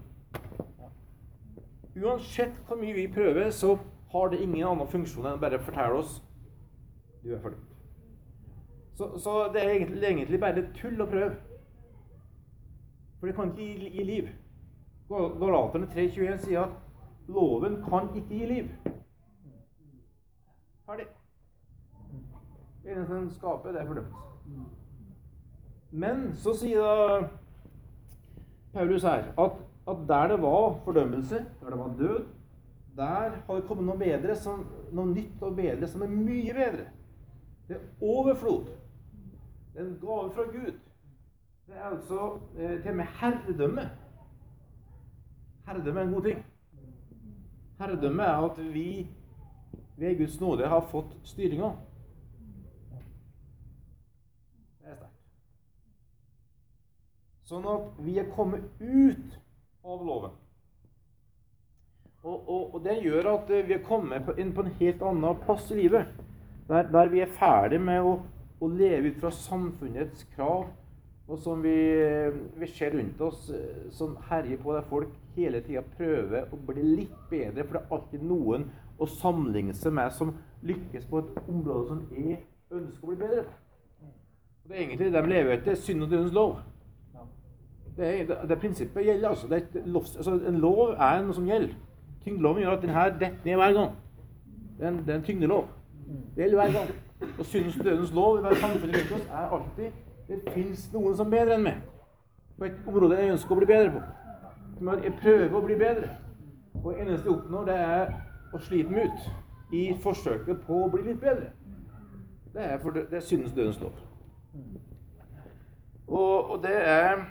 Uansett 1.95 2.57
hvor 2.67 2.79
mye 2.79 2.95
vi 2.95 3.07
prøver, 3.11 3.49
så 3.49 3.77
har 4.11 4.27
det 4.31 4.41
ingen 4.41 4.67
annen 4.67 4.87
funksjon 4.87 5.27
enn 5.27 5.37
å 5.37 5.43
bare 5.43 5.61
fortelle 5.63 5.99
oss 5.99 6.17
du 7.23 7.33
er 7.35 7.43
fordømt. 7.43 7.74
Så, 8.95 9.19
så 9.19 9.51
det 9.53 9.63
er 9.63 9.69
egentlig, 9.69 10.03
egentlig, 10.03 10.39
bare 10.39 10.63
tull 10.77 11.01
å 11.03 11.07
prøve. 11.11 11.35
For 13.19 13.27
det 13.27 13.35
kan 13.35 13.51
ikke 13.51 13.65
gi, 13.65 13.89
gi 13.97 14.03
liv. 14.07 14.29
Galaterne 15.09 15.89
3,21 15.91 16.37
sier 16.45 16.61
at 16.63 17.31
loven 17.31 17.81
kan 17.89 18.07
ikke 18.15 18.39
gi 18.39 18.45
liv. 18.49 18.69
Ferdig. 20.85 21.07
Det 22.83 22.93
eneste 22.93 23.17
den 23.17 23.31
skaper, 23.33 23.73
det 23.73 23.81
er 23.81 23.89
fordømt. 23.89 24.21
Men 25.91 26.25
så 26.37 26.53
sier 26.59 26.85
da 26.85 27.27
Paulus 28.75 29.03
her 29.07 29.29
at, 29.39 29.59
at 29.87 30.07
der 30.07 30.27
det 30.33 30.39
var 30.43 30.79
fordømmelse, 30.85 31.45
der 31.61 31.69
det 31.69 31.79
var 31.79 31.93
død, 31.99 32.25
der 32.95 33.29
har 33.47 33.55
det 33.55 33.67
kommet 33.67 33.87
noe 33.89 33.99
bedre, 33.99 34.35
som, 34.39 34.63
noe 34.91 35.11
nytt 35.11 35.43
og 35.43 35.55
bedre 35.57 35.87
som 35.87 36.03
er 36.03 36.11
mye 36.11 36.53
bedre. 36.55 36.87
Det 37.67 37.75
er 37.75 38.03
overflod. 38.05 38.69
Det 39.75 39.81
er 39.81 39.85
en 39.85 39.99
gave 39.99 40.31
fra 40.31 40.43
Gud. 40.43 40.73
Det 41.67 41.75
er 41.75 41.83
altså 41.83 42.39
eh, 42.57 42.81
til 42.81 42.89
og 42.89 42.95
med 42.95 43.05
herredømme. 43.05 43.89
Herredømme 45.65 45.99
er 45.99 46.05
en 46.05 46.13
god 46.13 46.23
ting. 46.23 46.45
Herredømme 47.79 48.23
er 48.23 48.45
at 48.49 48.73
vi 48.73 49.07
ved 49.97 50.17
Guds 50.17 50.39
nåde 50.41 50.67
har 50.67 50.87
fått 50.91 51.11
styringa. 51.27 51.73
Det 54.79 54.91
er 54.91 54.95
sterkt. 54.95 55.19
Sånn 57.51 57.67
at 57.67 57.99
vi 58.05 58.15
er 58.19 58.31
kommet 58.31 58.63
ut 58.79 59.35
av 59.83 60.05
loven. 60.07 60.37
Og, 62.23 62.37
og, 62.47 62.63
og 62.75 62.79
det 62.87 62.95
gjør 63.03 63.27
at 63.33 63.51
vi 63.67 63.75
er 63.75 63.83
kommet 63.83 64.39
inn 64.39 64.55
på 64.55 64.63
en 64.63 64.71
helt 64.79 65.03
annen 65.03 65.43
plass 65.43 65.67
i 65.75 65.81
livet. 65.83 66.15
Der, 66.69 66.87
der 66.95 67.11
vi 67.11 67.19
er 67.21 67.35
ferdig 67.35 67.81
med 67.83 68.01
å, 68.01 68.15
å, 68.65 68.71
leve 68.71 69.11
ut 69.11 69.21
fra 69.21 69.31
samfunnets 69.33 70.25
krav, 70.35 70.67
og 71.25 71.39
som 71.41 71.61
vi, 71.65 71.75
vi 72.59 72.67
ser 72.69 72.93
rundt 72.93 73.21
oss, 73.25 73.47
som 73.97 74.13
herjer 74.29 74.59
på, 74.61 74.75
der 74.75 74.85
folk 74.89 75.13
hele 75.35 75.61
tida 75.65 75.81
prøver 75.97 76.51
å 76.53 76.59
bli 76.67 76.83
litt 77.01 77.15
bedre. 77.31 77.65
For 77.65 77.77
det 77.77 77.81
er 77.81 77.95
alltid 77.97 78.25
noen 78.29 78.67
å 79.01 79.07
sammenligne 79.09 79.73
seg 79.75 79.95
med 79.97 80.13
som 80.13 80.35
lykkes 80.65 81.07
på 81.09 81.23
et 81.23 81.39
område 81.47 81.87
som 81.89 82.03
jeg 82.13 82.43
ønsker 82.73 83.07
å 83.07 83.09
bli 83.09 83.21
bedre 83.23 83.47
på. 83.47 83.61
Og 84.65 84.69
det 84.69 84.77
er 84.77 84.81
egentlig 84.81 85.11
det 85.11 85.21
de 85.21 85.29
lever 85.29 85.57
etter. 85.57 85.75
Synd 85.77 86.03
og 86.03 86.09
dødens 86.09 86.33
lov. 86.33 86.55
Det, 87.97 88.05
er, 88.05 88.23
det, 88.27 88.37
det 88.49 88.59
prinsippet 88.59 89.05
gjelder. 89.05 89.29
altså. 89.29 89.47
Lov, 89.85 90.07
altså. 90.17 90.39
En 90.47 90.57
lov 90.59 90.95
er 90.97 91.21
noe 91.21 91.35
som 91.37 91.45
gjelder. 91.49 91.75
Tyngdeloven 92.23 92.63
gjør 92.63 92.77
at 92.77 92.81
den 92.81 92.95
her 92.95 93.11
detter 93.13 93.45
ned 93.45 93.59
hver 93.61 93.75
gang. 93.77 93.91
Det 94.77 94.85
er 94.85 94.89
en, 94.89 94.97
det 95.05 95.13
er 95.13 95.19
en 95.19 95.27
tyngdelov. 95.27 95.67
Det 96.35 96.43
gjelder 96.43 96.61
hver 96.61 96.73
gang. 96.79 96.95
Og 97.21 97.45
syndens 97.45 97.75
dødens 97.83 98.13
lov 98.13 98.39
i 98.39 98.55
samfunnet 98.55 98.95
rundt 98.95 99.11
oss 99.11 99.27
er 99.31 99.53
alltid 99.57 99.91
det 100.27 100.53
fins 100.53 100.93
noen 100.93 101.15
som 101.15 101.27
er 101.27 101.37
bedre 101.37 101.55
enn 101.55 101.63
meg. 101.63 101.81
På 102.57 102.65
et 102.65 102.87
område 102.87 103.19
jeg 103.19 103.33
ønsker 103.35 103.55
å 103.55 103.59
bli 103.59 103.67
bedre 103.69 103.91
på. 103.93 104.01
Jeg 105.03 105.13
prøver 105.21 105.55
å 105.55 105.61
bli 105.65 105.77
bedre. 105.79 106.09
Og 106.81 106.93
det 106.93 107.01
eneste 107.01 107.29
jeg 107.29 107.35
oppnår, 107.35 107.69
det 107.69 107.75
er 107.75 108.15
å 108.53 108.61
slite 108.63 108.91
meg 108.91 109.11
ut 109.11 109.75
i 109.75 109.85
forsøket 110.03 110.65
på 110.65 110.81
å 110.85 110.89
bli 110.91 111.05
litt 111.05 111.21
bedre. 111.21 111.51
Det 112.55 112.63
er, 112.63 112.77
for 112.79 112.95
det, 112.95 113.07
er 113.11 113.23
syndens 113.23 113.53
dødens 113.55 113.79
lov. 113.83 114.01
Og, 116.07 116.51
og 116.51 116.59
det 116.63 116.75
er 116.75 117.25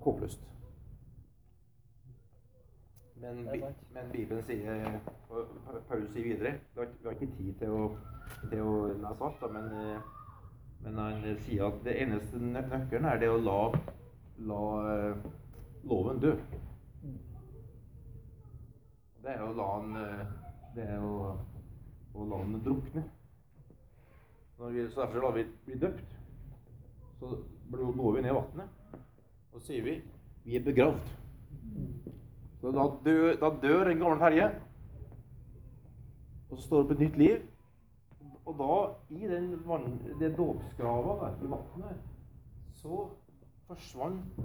håpløst. 0.00 0.47
Men, 3.20 3.48
men, 3.94 4.10
Bibelen 4.12 4.42
sier 4.46 5.00
Paulus 5.88 6.10
sier 6.12 6.24
videre 6.24 6.52
Vi 6.74 6.84
har 7.06 7.16
ikke 7.16 7.30
tid 7.34 7.56
til 7.58 7.74
å, 7.74 7.80
til 8.50 8.62
å 8.62 8.74
lese 8.92 9.26
alt, 9.26 9.42
men, 9.54 9.66
men, 10.84 11.00
han 11.02 11.26
sier 11.42 11.66
at 11.66 11.80
det 11.86 11.96
eneste 12.04 12.38
nøkkelen 12.38 13.08
er 13.10 13.18
det 13.18 13.30
å 13.32 13.40
la, 13.42 13.58
la 14.50 14.62
loven 15.90 16.22
dø. 16.22 16.34
Det 19.24 19.34
er 19.34 19.42
å 19.42 19.52
la 19.56 19.68
den 19.82 19.98
Det 20.76 20.86
er 20.86 21.02
å, 21.02 21.34
å 22.14 22.30
la 22.30 22.42
den 22.44 22.62
drukne. 22.62 23.02
Vi, 24.58 24.88
så 24.90 25.04
Derfor 25.04 25.24
lar 25.26 25.34
vi 25.34 25.46
bli 25.66 25.78
døpt. 25.78 26.18
Så 27.18 27.34
går 27.70 28.14
vi 28.14 28.22
ned 28.22 28.30
i 28.30 28.36
vannet, 28.36 29.00
og 29.52 29.62
sier 29.66 29.82
vi 29.82 29.98
vi 30.44 30.56
er 30.56 30.62
begravd. 30.64 31.16
Da 32.62 32.70
dør, 33.04 33.36
da 33.38 33.50
dør 33.62 33.86
en 33.86 34.00
gammel 34.00 34.18
ferje, 34.18 34.48
og 36.50 36.56
så 36.56 36.62
står 36.64 36.82
det 36.82 36.88
på 36.88 36.96
et 36.96 37.04
nytt 37.04 37.18
liv. 37.18 37.36
Og 38.48 38.54
da, 38.58 38.76
i 39.14 39.28
den, 39.28 39.50
det 40.20 40.32
dåpsgrava 40.36 41.30
i 41.44 41.50
vannet, 41.52 42.00
så 42.80 43.04
forsvant 43.68 44.40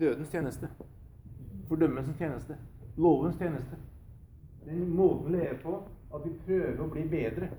dødens 0.00 0.30
tjeneste. 0.30 0.70
Fordømmelsens 1.68 2.18
tjeneste. 2.18 2.58
Lovens 2.96 3.36
tjeneste. 3.36 3.76
Den 4.64 4.96
måten 4.96 5.26
vi 5.26 5.36
lever 5.36 5.62
på, 5.62 5.82
at 6.14 6.24
vi 6.24 6.34
prøver 6.46 6.80
å 6.82 6.90
bli 6.92 7.04
bedre, 7.08 7.50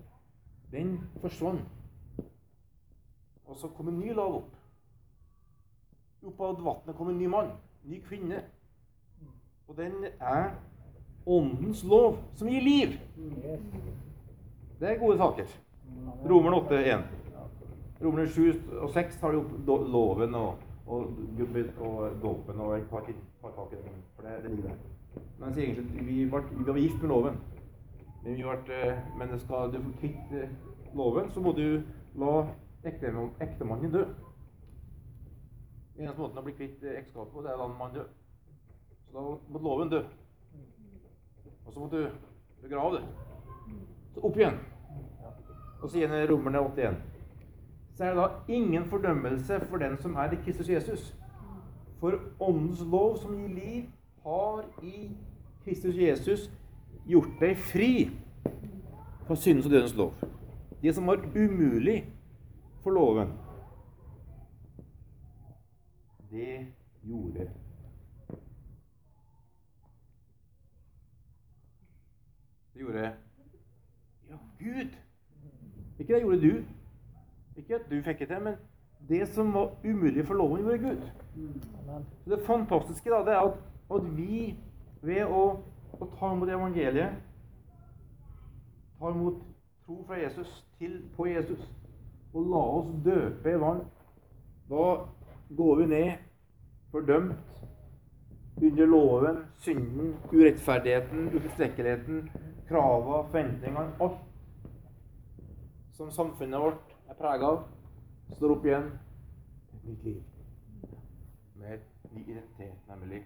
den 0.72 0.98
forsvant. 1.22 2.26
Og 3.46 3.58
så 3.58 3.70
kom 3.78 3.88
en 3.90 4.00
ny 4.02 4.14
lov 4.14 4.42
opp. 4.42 4.56
Opp 6.30 6.42
av 6.42 6.60
vannet 6.66 6.98
kom 6.98 7.10
en 7.10 7.18
ny 7.18 7.30
mann. 7.30 7.54
Ny 7.86 8.02
kvinne. 8.06 8.44
Og 9.70 9.78
den 9.78 10.06
er 10.20 10.50
åndens 11.26 11.84
lov, 11.84 12.18
som 12.36 12.48
gir 12.48 12.62
liv. 12.62 12.96
Det 14.80 14.90
er 14.90 15.00
gode 15.00 15.18
saker. 15.18 15.46
Romerne 16.30 16.58
8,1. 16.58 17.04
Romerne 18.04 18.30
7 18.30 18.54
og 18.82 18.90
6 18.90 19.20
tar 19.22 19.36
jo 19.36 19.44
opp 19.44 19.52
loven 19.68 20.36
og, 20.36 20.56
og, 20.88 21.12
og 21.80 22.16
dåpen 22.24 22.62
og 22.62 22.88
tar, 22.90 23.12
tar 23.42 23.54
tak 23.56 23.74
i 23.74 23.82
den. 23.84 24.02
For 24.16 24.26
det, 24.26 24.44
det 24.44 24.56
ligger 24.56 24.70
der. 24.70 25.24
Men 25.40 25.54
sier 25.54 25.68
egentlig 25.68 26.06
vi 26.08 26.32
var, 26.32 26.48
vi 26.52 26.68
var 26.68 26.80
gift 26.80 27.02
med 27.02 27.10
loven. 27.10 27.38
Men, 28.24 28.36
vi 28.36 28.44
ble, 28.44 28.80
eh, 28.80 29.04
men 29.18 29.40
skal 29.40 29.74
du 29.74 29.82
få 29.84 29.94
kvitt 30.00 30.34
loven, 30.98 31.30
så 31.32 31.44
må 31.46 31.52
du 31.52 31.84
la 32.18 32.34
ektemannen 32.90 33.94
dø. 33.94 34.08
Eneste 36.00 36.22
måten 36.22 36.42
å 36.42 36.44
bli 36.48 36.56
kvitt 36.58 36.84
eh, 36.84 36.98
ekteskapet 37.04 37.36
på, 37.36 37.44
det 37.46 37.54
er 37.54 37.60
å 37.60 37.68
la 37.68 37.70
mannen 37.76 38.02
dø. 38.02 38.08
Så 39.12 39.18
da 39.18 39.22
måtte 39.50 39.64
loven 39.64 39.90
dø. 39.90 40.02
Og 41.66 41.74
så 41.74 41.80
måtte 41.80 41.98
du 41.98 42.10
begrave 42.62 42.96
det. 42.96 43.04
Så 44.14 44.22
opp 44.24 44.38
igjen. 44.38 44.60
Og 45.82 45.90
så 45.90 45.98
igjen 45.98 46.14
i 46.14 46.28
Romerne 46.30 46.60
81. 46.60 46.98
Så 47.96 48.04
er 48.04 48.14
det 48.14 48.18
da 48.24 48.54
ingen 48.54 48.86
fordømmelse 48.90 49.60
for 49.70 49.78
den 49.78 49.98
som 49.98 50.16
er 50.16 50.32
i 50.32 50.42
Kristus 50.44 50.70
Jesus. 50.70 51.16
For 52.00 52.20
Åndens 52.40 52.82
lov, 52.82 53.18
som 53.18 53.36
gir 53.36 53.48
liv, 53.48 53.84
har 54.24 54.64
i 54.84 55.12
Kristus 55.64 55.96
Jesus 55.96 56.52
gjort 57.08 57.34
deg 57.42 57.58
fri 57.58 58.10
fra 59.28 59.36
syndens 59.36 59.66
og 59.66 59.72
dødens 59.72 59.96
lov. 59.96 60.14
Det 60.82 60.96
som 60.96 61.08
var 61.08 61.26
umulig 61.36 62.06
for 62.84 62.92
loven, 62.92 63.34
det 66.32 66.68
gjorde 67.04 67.50
Det 72.80 72.86
gjorde 72.86 73.12
Ja, 74.30 74.36
Gud! 74.60 74.96
Ikke 76.00 76.14
det 76.14 76.22
gjorde 76.22 76.42
du. 76.42 76.64
Ikke 77.56 77.76
at 77.76 77.82
du 77.92 78.02
fikk 78.02 78.20
det 78.20 78.28
til, 78.28 78.44
men 78.44 78.54
det 79.10 79.28
som 79.28 79.54
var 79.54 79.76
umulig 79.84 80.28
for 80.28 80.34
loven, 80.34 80.62
gjorde 80.62 80.78
Gud. 80.78 81.02
Så 82.24 82.36
Det 82.36 82.46
fantastiske 82.46 83.10
da, 83.10 83.18
det 83.18 83.34
er 83.34 83.40
at, 83.40 83.58
at 83.96 84.18
vi 84.18 84.56
ved 85.02 85.26
å, 85.26 85.42
å, 86.00 86.08
ta 86.20 86.32
imot 86.32 86.54
evangeliet, 86.56 87.20
ta 89.00 89.12
imot 89.12 89.44
tro 89.84 90.00
fra 90.08 90.22
Jesus 90.24 90.56
til 90.80 91.02
på 91.18 91.28
Jesus, 91.28 91.68
og 92.34 92.48
la 92.48 92.64
oss 92.80 92.96
døpe 93.06 93.58
i 93.58 93.60
vann, 93.60 93.84
da 94.72 94.88
går 95.58 95.76
vi 95.82 95.92
ned 95.98 96.12
fordømt 96.96 97.36
under 98.62 98.86
loven, 98.86 99.38
synden, 99.58 100.16
urettferdigheten, 100.32 101.30
utilstrekkeligheten, 101.36 102.30
kravene, 102.68 103.24
forventningene, 103.32 103.92
alt 104.00 104.20
som 105.94 106.12
samfunnet 106.12 106.60
vårt 106.60 106.96
er 107.10 107.18
prega 107.20 107.48
av, 107.54 107.64
står 108.38 108.56
opp 108.56 108.66
igjen 108.66 108.92
et 109.74 109.88
nytt 109.90 110.04
liv. 110.08 110.20
Med 111.60 111.84
ny 112.12 112.24
identitet, 112.24 112.78
nemlig 112.88 113.24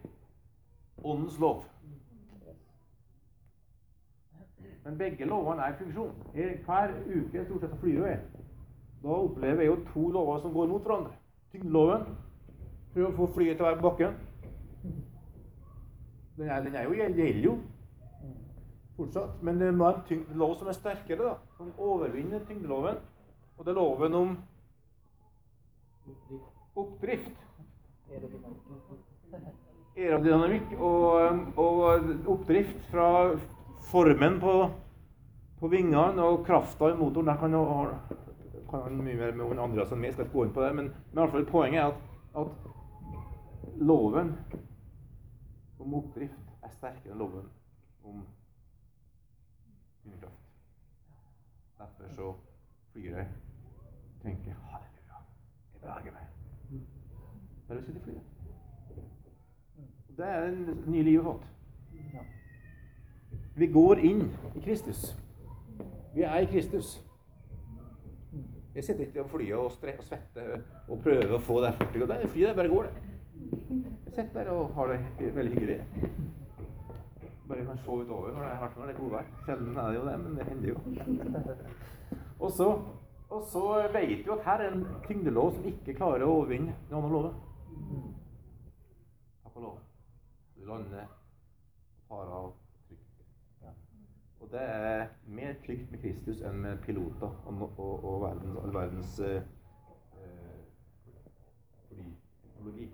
åndens 1.04 1.40
lov. 1.40 1.64
Men 4.84 4.98
begge 4.98 5.26
lovene 5.26 5.62
er 5.62 5.74
i 5.74 5.78
funksjon. 5.78 6.16
Hver 6.66 6.96
uke 7.06 7.46
stort 7.46 7.62
sett 7.62 7.78
flyr 7.80 8.06
jeg. 8.08 8.20
Da 9.04 9.08
opplever 9.08 9.62
jeg 9.62 9.72
jo 9.72 9.80
to 9.94 10.10
lover 10.12 10.40
som 10.40 10.54
går 10.54 10.68
mot 10.68 10.84
hverandre. 10.84 11.14
Tyngdeloven 11.52 12.06
prøver 12.94 13.10
å 13.12 13.16
få 13.16 13.28
flyet 13.36 13.58
til 13.58 13.66
å 13.66 13.70
være 13.70 13.80
på 13.82 13.90
bakken. 13.90 14.16
Den, 16.38 16.50
er, 16.50 16.64
den 16.66 16.76
er 16.76 16.88
jo, 16.88 16.94
gjelder 16.98 17.44
jo 17.44 17.58
fortsatt. 18.98 19.42
Men 19.42 19.60
det 19.62 19.72
må 19.74 19.86
være 19.86 20.00
en 20.00 20.08
tyngdelov 20.10 20.56
som 20.60 20.70
er 20.70 20.78
sterkere, 20.78 21.30
da, 21.30 21.36
som 21.58 21.72
overvinner 21.78 22.46
tyngdeloven. 22.48 23.02
Og 23.58 23.66
det 23.66 23.74
er 23.74 23.80
loven 23.80 24.18
om 24.18 24.36
oppdrift. 26.76 27.38
Aerodynamikk 29.94 30.74
og, 30.80 31.56
og 31.62 32.28
oppdrift 32.34 32.90
fra 32.90 33.08
formen 33.92 34.40
på, 34.42 34.56
på 35.60 35.70
vingene 35.70 36.26
og 36.26 36.42
krafta 36.48 36.90
i 36.90 36.98
motoren. 36.98 37.30
Der 37.30 37.38
kan 37.38 37.54
kan 38.74 38.82
han 38.82 39.04
mye 39.06 39.16
mer 39.16 39.36
med 39.38 39.60
Andreas 39.62 39.92
enn 39.94 40.02
meg, 40.02 40.16
skal 40.16 40.26
ikke 40.26 40.34
gå 40.34 40.46
inn 40.48 40.54
på 40.56 40.64
det. 40.66 40.72
Men, 40.74 40.88
men 41.12 41.20
i 41.20 41.22
alle 41.22 41.34
fall 41.36 41.44
poenget 41.46 41.84
er 41.84 41.92
at, 41.92 41.98
at 42.42 43.78
loven 43.86 44.34
om 45.84 45.94
oppdrift 46.00 46.52
er 46.64 46.72
sterkere 46.72 47.12
enn 47.14 47.20
loven 47.20 47.50
om 48.08 48.22
vindkraft. 50.04 50.44
Derfor 51.80 52.14
så 52.16 52.30
flyr 52.94 53.18
jeg 53.18 53.28
tenker 54.24 54.60
halleluja, 54.72 55.24
jeg 55.74 55.82
beveger 55.82 56.16
meg. 56.16 56.86
Bare 57.68 57.82
sitter 57.84 58.00
i 58.00 58.04
flyet. 58.04 58.30
Det 60.18 60.30
er 60.30 60.52
det 60.52 60.78
nye 60.88 61.04
livet 61.04 61.26
vårt. 61.26 61.48
Vi 63.56 63.68
går 63.68 64.04
inn 64.06 64.28
i 64.56 64.62
Kristus. 64.64 65.18
Vi 66.14 66.22
er 66.22 66.38
i 66.38 66.46
Kristus. 66.46 66.96
Jeg 68.76 68.84
sitter 68.84 69.06
ikke 69.06 69.24
på 69.24 69.38
flyet 69.38 69.58
og 69.58 69.72
strekker 69.72 70.02
og 70.02 70.08
svetter 70.08 70.54
og 70.88 71.02
prøver 71.04 71.36
å 71.36 71.42
få 71.42 71.60
det 71.66 71.74
fort. 71.78 71.94
Det 71.94 72.16
er 72.16 72.28
flyet, 72.28 72.48
det 72.50 72.56
bare 72.56 72.72
går, 72.72 72.88
det. 72.88 73.93
Sitter 74.14 74.44
der 74.44 74.50
og 74.52 74.74
har 74.76 74.88
det 74.88 75.36
veldig 75.36 75.54
hyggelig. 75.54 75.86
Bare 77.48 77.66
kan 77.66 77.78
se 77.78 77.90
utover 77.90 78.32
når 78.32 78.44
det 78.44 78.50
er 78.52 78.56
hardt 78.56 78.78
når 78.78 78.86
det 78.86 78.96
er 78.96 79.00
godvær. 79.00 79.32
Sjelden 79.46 79.78
er 79.78 79.88
det 79.88 79.96
jo 79.96 80.06
det, 80.08 80.20
men 80.20 80.38
det 80.38 80.46
hender 80.46 80.70
jo. 80.70 80.78
Og 82.44 82.52
så, 82.52 82.82
og 83.30 83.44
så 83.52 83.90
vet 83.94 84.26
du 84.26 84.32
at 84.32 84.44
her 84.46 84.62
er 84.62 84.74
en 84.74 84.88
tyngdelov 85.08 85.54
som 85.56 85.66
ikke 85.66 85.94
klarer 85.96 86.26
å 86.26 86.34
overvinne 86.34 86.76
den 86.90 86.98
andre 86.98 87.12
loven. 87.14 87.38
Takk 89.44 89.56
og 89.56 89.64
lov. 89.64 89.78
Du 90.58 90.66
lander 90.68 91.08
tar 92.10 92.36
av 92.40 92.52
og 94.44 94.52
det 94.52 94.62
er 94.62 95.06
mer 95.26 95.54
trygt 95.66 95.92
med 95.92 96.02
Kristus 96.02 96.42
enn 96.44 96.58
med 96.66 96.82
piloter 96.84 97.32
og, 97.48 97.62
og, 97.80 98.04
og 98.04 98.18
verdens, 98.26 98.58
all 98.60 98.74
verdens 98.76 99.20
eh, 99.24 99.46
fordi, 101.88 102.10
teknologi. 102.44 102.90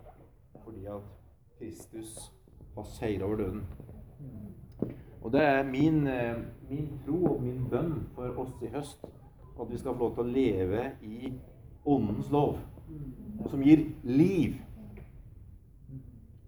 Fordi 0.69 0.85
at 0.85 1.01
Kristus 1.57 2.31
har 2.75 2.83
seira 2.83 3.25
over 3.25 3.35
døden. 3.35 3.63
Og 5.21 5.31
det 5.31 5.41
er 5.41 5.63
min, 5.63 6.07
eh, 6.07 6.35
min, 6.69 6.99
tro 7.05 7.23
og 7.25 7.41
min 7.43 7.65
bønn 7.69 8.03
for 8.15 8.37
oss 8.37 8.51
i 8.61 8.69
høst 8.69 9.05
at 9.61 9.71
vi 9.71 9.77
skal 9.77 9.95
få 9.95 10.03
lov 10.03 10.13
til 10.15 10.23
å 10.23 10.33
leve 10.35 10.83
i 11.01 11.31
Åndens 11.85 12.29
lov, 12.31 12.59
som 13.49 13.63
gir 13.65 13.81
liv. 14.03 14.59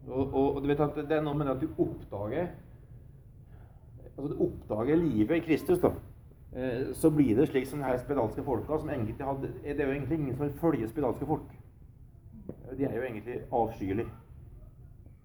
Og, 0.07 0.33
og, 0.33 0.61
du 0.61 0.69
vet 0.69 0.83
at 0.85 1.01
det 1.09 1.17
er 1.17 1.25
noe 1.25 1.39
med 1.39 1.49
det 1.49 1.55
at 1.55 1.65
du 1.65 1.81
oppdager 1.81 2.53
altså 4.11 4.27
du 4.27 4.45
oppdager 4.45 5.01
livet 5.01 5.39
i 5.39 5.45
Kristus, 5.47 5.81
da, 5.81 5.95
eh, 6.53 6.93
så 6.93 7.09
blir 7.09 7.33
det 7.35 7.49
slik 7.49 7.65
som 7.67 7.81
de 7.81 7.89
her 7.89 7.97
spedalske 7.97 8.45
folka 8.45 8.77
som 8.77 8.93
egentlig 8.93 9.17
hadde, 9.17 9.49
Det 9.63 9.79
er 9.79 9.87
jo 9.87 9.97
egentlig 9.97 10.19
ingen 10.19 10.37
som 10.37 10.45
vil 10.45 10.59
følge 10.61 10.89
spedalske 10.93 11.25
folk. 11.25 11.57
De 12.77 12.85
er 12.85 12.95
jo 12.95 13.03
egentlig 13.03 13.41
avskyelige. 13.51 14.09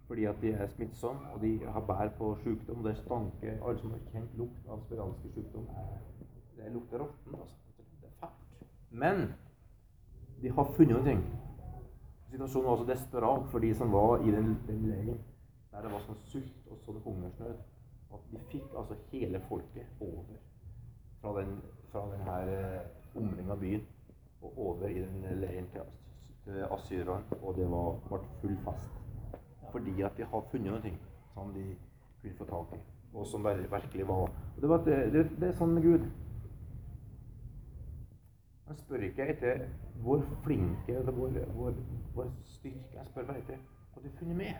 Fordi 0.07 0.25
at 0.25 0.41
de 0.43 0.53
er 0.53 0.67
smittsomme, 0.67 1.31
og 1.35 1.41
de 1.43 1.59
har 1.67 1.81
bær 1.81 2.09
på 2.19 2.37
sykdom. 2.43 2.85
Det 2.85 2.97
stanker 2.97 3.59
Alle 3.67 3.79
som 3.79 3.91
har 3.91 4.03
kjent 4.13 4.37
lukt 4.39 4.69
av 4.71 4.83
spiralske 4.87 5.33
sykdom, 5.35 5.67
det 6.57 6.73
lukter 6.73 6.99
råtten. 6.99 7.35
Altså. 7.35 7.57
Det 8.01 8.09
er 8.09 8.19
fælt. 8.21 8.67
Men 8.91 9.33
de 10.43 10.51
har 10.51 10.73
funnet 10.77 11.05
noe. 11.05 11.17
Situasjonen 12.31 12.67
var 12.67 12.77
også 12.77 12.93
desperat 12.93 13.49
for 13.51 13.59
de 13.59 13.75
som 13.75 13.93
var 13.93 14.23
i 14.23 14.31
den, 14.31 14.55
den 14.67 14.87
leiren 14.91 15.19
der 15.77 15.85
det 15.85 15.93
var 15.93 16.05
sånn 16.07 16.21
sult 16.31 16.69
og 16.73 16.79
sånn 16.87 17.03
hungersnød 17.05 17.57
at 18.17 18.29
de 18.31 18.39
fikk 18.49 18.71
altså 18.81 18.97
hele 19.11 19.41
folket 19.45 20.01
over 20.01 20.39
fra 21.21 21.35
den, 21.37 21.51
fra 21.91 22.05
den 22.13 22.23
her 22.25 22.53
eh, 22.55 23.19
omringa 23.19 23.57
byen 23.61 23.85
og 24.41 24.57
over 24.69 24.89
i 24.89 25.03
den 25.03 25.41
leiren 25.43 25.69
til, 25.75 25.91
til 26.01 26.06
asyrerne. 26.49 27.41
Og 27.43 27.57
det 27.57 27.71
var, 27.71 27.97
ble 28.09 28.21
full 28.41 28.57
fest. 28.65 28.93
Fordi 29.73 30.03
at 30.03 30.17
de 30.17 30.25
har 30.25 30.45
funnet 30.51 30.73
noe 30.73 30.93
som 31.35 31.51
de 31.55 31.65
kunne 32.23 32.37
få 32.39 32.45
tak 32.45 32.77
i, 32.77 32.79
og 33.15 33.27
som 33.27 33.45
virkelig 33.45 34.07
var 34.09 34.31
det, 34.61 34.69
var 34.69 34.85
det, 34.85 35.13
det, 35.13 35.25
det 35.41 35.49
er 35.49 35.59
sånn 35.59 35.75
med 35.77 35.85
Gud. 35.85 36.07
Han 38.67 38.79
spør 38.81 39.05
ikke 39.07 39.27
etter 39.31 39.67
hvor 40.03 40.25
flinke 40.45 40.97
eller 40.97 41.13
hvor, 41.13 41.37
hvor, 41.59 41.77
hvor 42.15 42.33
styrke. 42.45 42.97
Han 42.97 43.07
spør 43.11 43.29
bare 43.29 43.43
etter 43.45 43.61
hva 43.93 44.03
du 44.03 44.09
har 44.09 44.17
funnet 44.19 44.41
med. 44.41 44.57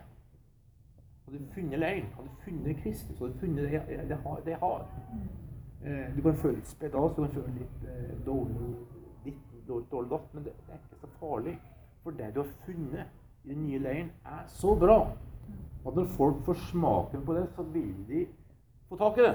Hadde 1.27 1.39
du 1.39 1.49
funnet 1.55 1.79
leiren, 1.79 2.13
hadde 2.15 2.29
du 2.29 2.45
funnet 2.45 2.83
Kristus, 2.83 3.19
hadde 3.19 3.33
du 3.33 3.39
funnet 3.39 3.65
det 3.65 3.73
jeg 3.73 4.19
har, 4.27 4.43
det 4.45 4.51
jeg 4.55 4.59
har. 4.63 4.85
Eh, 5.83 6.17
du 6.17 6.23
kan 6.23 6.37
føle 6.43 6.61
litt 6.61 6.71
spedalsk, 6.71 7.17
du 7.17 7.25
kan 7.25 7.35
føle 7.35 7.55
litt 7.57 7.89
eh, 7.91 8.13
dårlig 8.27 8.69
ditt, 9.25 9.49
dårlig, 9.69 9.89
dårlig 9.91 10.11
datt, 10.11 10.29
men 10.35 10.47
det, 10.47 10.53
det, 10.67 10.77
er 10.77 10.85
ikke 10.85 11.01
så 11.01 11.11
farlig. 11.19 11.57
For 12.07 12.15
det 12.15 12.29
du 12.35 12.41
har 12.45 12.51
funnet 12.63 13.07
i 13.45 13.49
den 13.49 13.65
nye 13.67 13.79
leiren, 13.83 14.11
er 14.23 14.45
så 14.47 14.77
bra 14.79 15.01
at 15.87 15.97
når 15.97 16.05
folk 16.15 16.45
får 16.47 16.61
smaken 16.69 17.25
på 17.27 17.35
det, 17.35 17.49
så 17.57 17.65
vil 17.75 17.97
de 18.07 18.21
få 18.89 18.99
tak 19.01 19.19
i 19.19 19.25
det. 19.25 19.33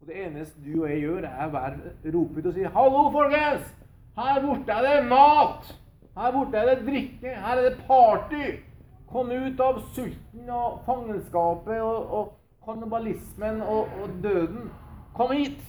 Og 0.00 0.06
det 0.06 0.20
eneste 0.26 0.62
du 0.62 0.84
og 0.84 0.90
jeg 0.90 1.00
gjør, 1.00 1.26
er 1.26 1.42
å 1.48 1.54
være, 1.56 1.90
rope 2.14 2.38
ut 2.38 2.46
og 2.46 2.54
si 2.54 2.68
'Hallo, 2.76 3.02
folkens! 3.10 3.74
Her 4.14 4.40
borte 4.46 4.78
er 4.78 4.86
det 4.86 5.08
mat! 5.10 5.74
Her 6.14 6.32
borte 6.38 6.56
er 6.56 6.70
det 6.70 6.86
drikke! 6.86 7.34
Her 7.34 7.58
er 7.58 7.68
det 7.68 7.84
party!' 7.90 8.62
Kom 9.10 9.30
ut 9.30 9.60
av 9.60 9.82
sulten 9.94 10.50
og 10.50 10.80
fangenskapet 10.86 11.82
og, 11.82 12.10
og 12.14 12.32
kannibalismen 12.64 13.62
og, 13.62 13.88
og, 14.02 14.10
døden. 14.22 14.70
Kom 15.14 15.34
hit! 15.34 15.62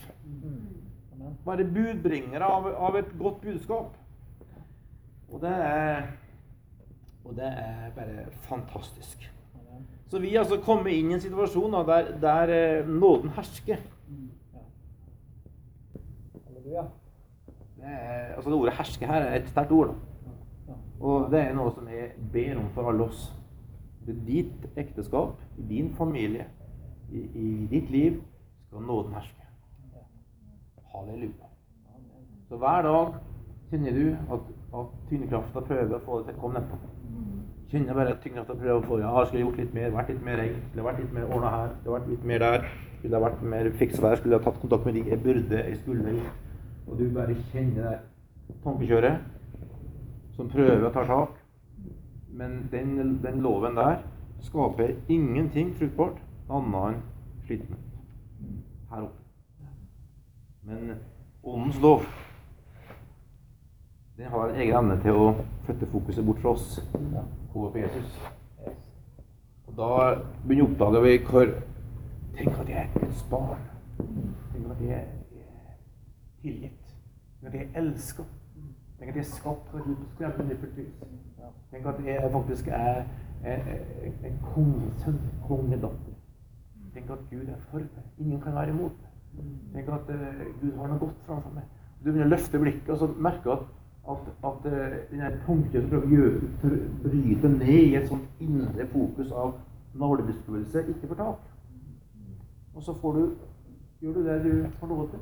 Være 1.46 1.66
budbringere 1.74 2.46
av, 2.46 2.70
av, 2.76 2.96
et 3.02 3.18
godt 3.20 3.42
budskap. 3.42 3.98
Og 5.30 5.42
det 5.42 5.52
er 5.52 6.08
Og 7.28 7.36
det 7.36 7.44
er 7.44 7.90
bare 7.96 8.26
fantastisk. 8.32 9.32
Så 10.08 10.20
vi 10.20 10.36
altså 10.40 10.62
kommet 10.64 10.94
inn 10.96 11.10
i 11.12 11.14
en 11.18 11.22
situasjon 11.22 11.74
da, 11.76 11.82
der, 11.84 12.12
der 12.22 12.52
eh, 12.56 12.88
nåden 12.88 13.34
hersker. 13.36 13.82
Det 16.68 16.86
er, 17.84 18.36
altså 18.36 18.50
det 18.50 18.58
ordet 18.58 18.74
'herske' 18.74 19.06
her 19.06 19.22
er 19.22 19.36
et 19.36 19.50
sterkt 19.50 19.72
ord. 19.72 19.88
da. 19.88 20.74
Og 21.00 21.32
det 21.32 21.40
er 21.40 21.54
noe 21.54 21.72
som 21.76 21.88
jeg 21.88 22.12
ber 22.34 22.58
om 22.58 22.70
for 22.74 22.90
alle 22.90 23.04
oss. 23.04 23.28
I 24.08 24.16
ditt 24.28 24.66
ekteskap, 24.78 25.42
i 25.58 25.66
din 25.70 25.92
familie, 25.96 26.48
i, 27.12 27.20
i 27.20 27.68
ditt 27.72 27.90
liv, 27.90 28.22
skal 28.68 28.82
nåden 28.82 29.14
herske. 29.14 29.44
Halleluja. 30.94 31.52
Så 32.48 32.58
hver 32.58 32.82
dag 32.82 33.14
kjenner 33.70 33.92
du 33.92 34.34
at, 34.34 34.52
at 34.74 34.90
tyngdekrafta 35.10 35.64
prøver 35.70 35.96
å 35.96 36.04
få 36.04 36.20
det 36.20 36.28
til 36.28 36.38
å 36.38 36.42
komme 36.42 36.60
nedpå. 36.60 36.80
Kjenner 37.72 37.96
bare 38.00 38.14
at 38.16 38.20
tyngdekrafta 38.24 38.56
prøver 38.56 38.82
å 38.82 38.88
få 38.88 39.00
Ja, 39.00 39.14
skulle 39.26 39.46
gjort 39.46 39.62
litt 39.62 39.74
mer, 39.76 39.96
vært 39.96 40.12
litt 40.14 40.26
mer 40.26 40.38
rent, 40.42 40.60
skulle 40.70 40.86
vært 40.88 41.00
litt 41.04 41.16
mer 41.16 41.32
ordna 41.32 41.54
her, 41.56 41.74
skulle 41.80 41.96
vært 41.98 42.12
litt 42.12 42.28
mer 42.32 42.44
der, 42.44 42.68
skulle 42.98 43.24
vært 43.24 43.42
mer 43.56 43.72
fiksa 43.80 44.04
der, 44.04 44.20
skulle 44.20 44.40
ha 44.40 44.44
tatt 44.44 44.62
kontakt 44.62 44.86
med 44.86 45.00
de 45.00 45.04
jeg 45.08 45.24
burde, 45.24 45.64
jeg 45.64 45.80
skulle. 45.82 46.16
Og 46.88 47.00
du 47.00 47.10
bare 47.16 47.36
kjenner 47.52 47.90
det 47.92 48.54
tankekjøret 48.64 49.34
som 50.38 50.52
prøver 50.52 50.88
å 50.88 50.94
ta 50.96 51.04
tak. 51.08 51.36
Men 52.38 52.60
den, 52.72 53.20
den 53.24 53.42
loven 53.42 53.76
der 53.76 54.04
skaper 54.46 54.94
ingenting 55.10 55.74
fruktbart 55.80 56.20
annet 56.54 56.92
enn 56.92 57.00
slitenhet 57.48 57.88
her 58.92 59.08
oppe. 59.08 59.24
Men 60.68 60.94
åndens 61.44 61.80
lov 61.82 62.06
den 64.18 64.28
har 64.34 64.50
en 64.50 64.56
egen 64.56 64.76
evne 64.76 64.98
til 65.02 65.18
å 65.18 65.28
flytte 65.68 65.90
fokuset 65.92 66.26
bort 66.26 66.40
fra 66.42 66.54
oss 66.56 66.80
over 67.54 67.70
på 67.72 67.84
Jesus. 67.84 68.18
Og 69.68 69.76
da 69.78 69.90
begynner 70.44 70.70
oppdager 70.70 71.06
vi 71.06 71.18
hvor 71.28 71.54
Tenk 72.38 72.60
at 72.62 72.68
jeg 72.70 72.78
er 72.78 73.00
Guds 73.00 73.22
barn. 73.32 73.62
Tenk 74.54 74.66
at 74.70 74.82
jeg 74.86 74.98
er 74.98 75.06
tilgitt. 76.42 76.92
Tenk 77.40 77.48
at 77.50 77.56
jeg 77.58 77.64
er 77.66 77.80
elska. 77.82 78.26
Tenk 79.00 79.10
at 79.10 79.16
jeg 79.16 79.24
er 79.24 79.32
skapt 79.32 79.72
for 79.72 79.80
et 79.82 80.04
skremmende 80.14 80.58
vis. 80.76 81.00
Tenk 81.72 81.86
at 81.86 82.04
jeg 82.06 82.30
faktisk 82.32 82.68
er 82.68 83.04
en 83.46 84.38
kongesønn, 84.54 85.18
kongedatter. 85.48 86.14
Tenk 86.94 87.10
at 87.10 87.26
Gud 87.32 87.50
er 87.50 87.58
for 87.72 87.80
meg. 87.80 88.06
Ingen 88.18 88.42
kan 88.42 88.56
være 88.56 88.70
imot 88.70 89.02
meg. 89.02 89.50
Tenk 89.74 89.90
at 89.94 90.14
uh, 90.14 90.46
Gud 90.62 90.78
har 90.78 90.88
noe 90.92 91.02
godt 91.02 91.26
framfor 91.26 91.54
meg. 91.54 91.66
Du 92.00 92.12
begynner 92.12 92.30
å 92.30 92.36
løfte 92.36 92.62
blikket 92.62 92.94
og 92.94 93.02
så 93.02 93.10
merker 93.18 93.54
at, 93.58 93.66
at, 94.08 94.30
at 94.50 94.64
denne 94.64 95.00
den 95.12 95.40
tanken 95.46 95.90
prøver 95.90 96.28
å 96.38 96.72
bryte 97.04 97.52
ned 97.52 97.74
i 97.74 97.96
et 98.00 98.08
sånt 98.08 98.44
indre 98.44 98.88
fokus 98.92 99.32
av 99.32 99.58
navlebeskuelse, 99.98 100.86
ikke 100.94 101.10
får 101.12 101.20
tak. 101.22 101.50
Og 102.76 102.84
så 102.84 102.94
får 103.02 103.18
du, 103.18 103.24
gjør 104.02 104.14
du 104.14 104.24
det 104.28 104.38
du 104.44 104.52
får 104.80 104.88
lov 104.88 105.10
til. 105.12 105.20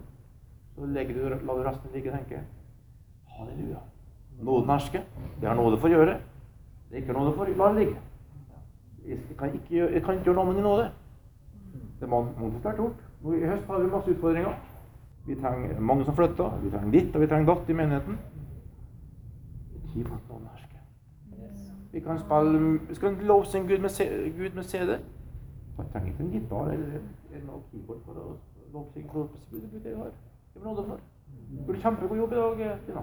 Så 0.76 0.86
legger 0.92 1.16
du, 1.16 1.46
lar 1.48 1.58
du 1.58 1.64
resten 1.64 1.94
ligge 1.94 2.12
og 2.12 2.18
tenke 2.20 2.42
Halleluja. 3.38 3.80
Nåden 4.44 4.70
hersker. 4.70 5.02
Det 5.42 5.48
har 5.48 5.56
nåde 5.56 5.80
for 5.80 5.88
å 5.88 5.96
gjøre. 5.96 6.20
Det 6.90 6.98
er 6.98 7.04
ikke 7.04 7.16
nåde 7.16 7.34
for 7.38 7.52
la 7.58 7.72
det 7.72 7.82
ligge. 7.82 8.04
Jeg 9.06 9.38
kan 9.40 9.54
ikke, 9.54 9.76
jeg 9.76 10.04
kan 10.04 10.18
ikke 10.18 10.30
gjøre 10.30 10.38
noe 10.40 10.50
med 10.50 10.60
din 10.60 10.68
nåde. 10.68 10.86
Det 12.00 12.10
må 12.10 12.22
vært 12.64 12.80
gjort. 12.80 13.04
I 13.26 13.48
høst 13.50 13.68
har 13.68 13.82
vi 13.82 13.92
masse 13.92 14.12
utfordringer. 14.12 14.56
Vi 15.26 15.36
trenger 15.40 15.80
mange 15.80 16.06
som 16.06 16.16
flytter. 16.16 16.58
Vi 16.64 16.72
trenger 16.74 16.92
ditt 16.92 17.16
og 17.16 17.24
vi 17.24 17.28
trenger 17.32 17.54
datt 17.54 17.70
i 17.70 17.78
menigheten. 17.78 18.18
Gi 19.96 20.04
for 20.04 20.16
at 20.16 20.30
noen 20.30 20.48
hersker. 20.52 20.82
Vi 21.92 22.00
kan 22.04 22.20
spille 22.20 22.80
Vi 22.90 22.96
skal 22.96 23.18
lovsynge 23.32 23.68
Gud 23.68 23.80
Gud 24.38 24.56
med 24.56 24.64
CD. 24.64 25.00
Man 25.78 25.88
trenger 25.92 26.12
ikke 26.12 26.24
en 26.24 26.32
gitar 26.32 26.72
eller 26.72 27.00
en 27.36 27.50
keyboard 27.72 28.02
for 28.06 28.20
å 28.20 28.30
lovsynge 28.74 29.10
Gud. 29.14 29.30
Det 29.84 29.92
er 29.92 30.12
det 30.56 30.64
var 30.64 30.72
nåde 30.72 30.88
for. 30.88 31.00
Gjorde 31.66 31.82
kjempegod 31.82 32.18
jobb 32.18 32.32
i 32.32 32.36
dag, 32.36 32.80
Tina. 32.86 33.02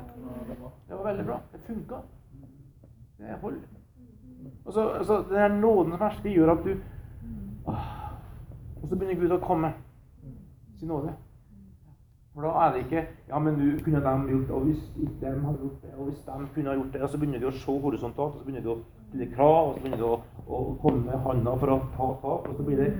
Det 0.89 0.97
var 0.97 1.05
veldig 1.05 1.25
bra. 1.25 1.41
Det 1.53 1.61
funka. 1.67 1.97
Det 3.19 3.39
holder. 3.41 3.61
Og 4.65 4.73
så, 4.73 4.89
altså, 4.89 5.25
den 5.29 5.39
her 5.39 5.61
som 5.91 6.01
hersker, 6.01 6.31
gjør 6.31 6.53
at 6.53 6.65
du 6.65 6.77
ah, 7.67 8.13
Og 8.83 8.89
så 8.89 8.97
begynner 8.97 9.21
Gud 9.21 9.37
å 9.37 9.39
komme. 9.39 9.73
Sin 10.79 10.89
nåde. 10.89 11.13
For 12.35 12.47
da 12.47 12.53
er 12.65 12.73
det 12.73 12.85
ikke 12.85 13.07
Ja, 13.29 13.39
men 13.39 13.55
du 13.55 13.85
kunne 13.85 14.01
de 14.01 14.31
gjort 14.31 14.47
det, 14.49 14.51
og 14.51 14.61
hvis 14.61 14.83
ikke 14.97 15.15
de 15.21 15.27
hadde 15.27 15.59
gjort 15.59 15.83
det, 15.83 15.95
og 15.97 16.05
hvis 16.05 16.19
de 16.27 16.47
kunne 16.55 16.71
ha 16.71 16.75
gjort 16.75 16.93
det 16.93 17.03
Og 17.03 17.09
så 17.09 17.19
begynner 17.19 17.39
vi 17.39 17.47
å 17.51 17.55
se 17.59 17.79
horisontalt, 17.85 18.35
og 18.35 18.41
så 18.41 18.45
begynner 18.47 18.65
vi 18.67 18.73
å 18.73 18.79
stille 19.09 19.29
krav, 19.35 19.69
og 19.69 19.75
så 19.75 19.83
begynner 19.83 20.03
vi 20.03 20.09
å, 20.09 20.17
å 20.47 20.63
komme 20.83 21.05
med 21.05 21.27
handa 21.27 21.57
for 21.61 21.75
å 21.75 21.79
ta 21.97 22.09
tak, 22.25 22.49
og 22.49 22.57
så 22.57 22.67
blir 22.67 22.81
det 22.81 22.91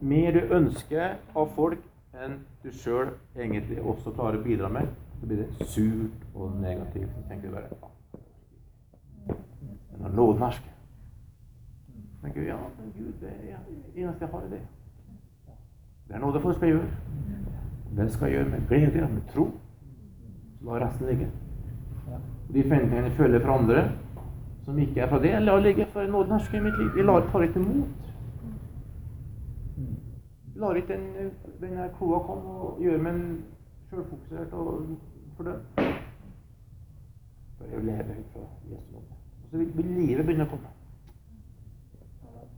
mer 0.00 0.32
du 0.32 0.54
ønsker 0.54 1.18
av 1.34 1.50
folk 1.56 1.82
enn 2.14 2.38
du 2.62 2.70
sjøl 2.70 3.12
egentlig 3.36 3.82
også 3.82 4.14
klarer 4.14 4.38
å 4.38 4.46
bidra 4.46 4.70
med. 4.72 4.90
Så 5.18 5.26
blir 5.26 5.42
det 5.42 5.66
surt 5.66 6.26
og 6.34 6.54
negativt. 6.62 7.10
Så 7.14 7.26
tenker 7.28 7.50
du 7.50 7.54
bare 7.54 7.70
ja. 7.74 7.94
Men 9.98 10.38
hersker 10.38 10.74
så 12.18 12.22
tenker 12.22 12.40
vi 12.40 12.46
ja, 12.46 12.58
men 12.78 12.92
Gud, 12.94 13.12
det 13.20 13.32
eneste 14.02 14.24
jeg 14.24 14.30
har, 14.30 14.42
er 14.42 14.48
det. 14.50 14.60
Det 16.08 16.16
er 16.16 16.22
noe 16.22 16.34
det 16.34 16.40
skal 16.42 16.54
spille. 16.56 16.84
Det 17.98 18.12
skal 18.12 18.26
jeg 18.26 18.36
gjøre 18.36 18.50
med 18.50 18.68
glede 18.68 19.02
og 19.02 19.10
med 19.10 19.22
tro. 19.32 19.44
La 20.62 20.78
resten 20.78 21.06
ligge. 21.06 21.30
Og 22.48 22.54
de 22.54 22.62
forventningene 22.62 23.08
jeg 23.08 23.12
føler 23.12 23.40
for 23.40 23.52
andre, 23.52 23.82
som 24.64 24.78
ikke 24.78 25.00
er 25.00 25.08
fra 25.08 25.18
det, 25.22 25.42
la 25.42 25.58
ligge, 25.60 25.86
for 25.92 26.06
nåden 26.06 26.32
hersker 26.32 26.58
i 26.58 26.62
mitt 26.62 26.78
liv. 26.78 26.90
Jeg 26.96 27.04
lar 27.04 27.26
tar 27.32 27.42
ikke 27.42 27.60
imot. 27.60 28.06
Jeg 30.54 30.62
lar 30.62 30.74
ikke 30.74 30.92
den, 30.92 31.30
den 31.60 31.74
kloa 31.98 32.18
komme 32.18 32.54
og 32.68 32.78
gjøre 32.82 33.02
meg 33.02 33.18
sjølfokusert 33.90 34.52
og 34.52 34.86
fordømt. 35.36 35.82
For 37.58 37.64
jeg 37.72 37.84
lever 37.84 38.14
ut 38.20 38.32
fra 38.32 38.46
Jesu 38.70 38.92
nåde. 38.92 39.18
Og 39.42 39.50
så 39.50 39.56
vil 39.58 39.92
livet 39.98 40.26
begynne 40.26 40.46
å 40.46 40.54
komme. 40.54 40.74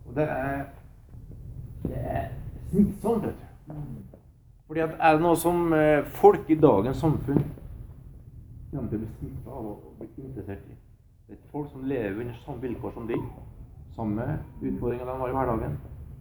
Og 0.07 0.17
det 0.17 0.29
er, 0.29 0.65
det 1.89 2.07
er 2.19 2.33
smittsomt, 2.69 3.25
vet 3.25 3.45
du. 3.69 4.10
Fordi 4.71 4.81
at 4.81 4.93
er 5.03 5.17
det 5.17 5.23
noe 5.25 5.35
som 5.35 5.73
eh, 5.75 6.05
folk 6.15 6.51
i 6.55 6.57
dagens 6.63 7.01
samfunn 7.03 7.41
kommer 8.71 8.91
til 8.93 9.01
å 9.01 9.03
bli 9.03 9.09
smitta 9.17 9.55
av 9.59 9.65
og 9.67 9.79
bli 9.99 10.27
interessert 10.29 10.69
i 10.71 10.77
Det 11.27 11.35
er 11.35 11.49
folk 11.51 11.73
som 11.73 11.89
lever 11.91 12.21
under 12.23 12.37
samme 12.45 12.63
vilkår 12.63 12.93
som 12.95 13.09
de. 13.09 13.17
Samme 13.97 14.27
utfordringer 14.61 15.09
de 15.09 15.17
har 15.23 15.33
i 15.33 15.35
hverdagen. 15.35 15.73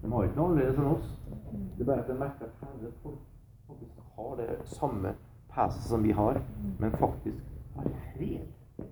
De 0.02 0.10
har 0.14 0.26
ikke 0.26 0.40
noe 0.40 0.48
annerledes 0.50 0.80
enn 0.82 0.90
oss. 0.90 1.12
Det 1.52 1.84
er 1.86 1.90
bare 1.92 2.02
at 2.02 2.10
de 2.10 2.16
merker 2.24 2.48
at 2.48 2.64
herre, 2.64 2.90
folk 3.04 3.20
faktisk 3.68 4.00
har 4.16 4.32
det 4.40 4.48
samme 4.72 5.12
peset 5.54 5.86
som 5.92 6.08
vi 6.08 6.16
har, 6.22 6.40
men 6.80 6.98
faktisk 6.98 7.52
har 7.76 7.92
fred. 8.08 8.88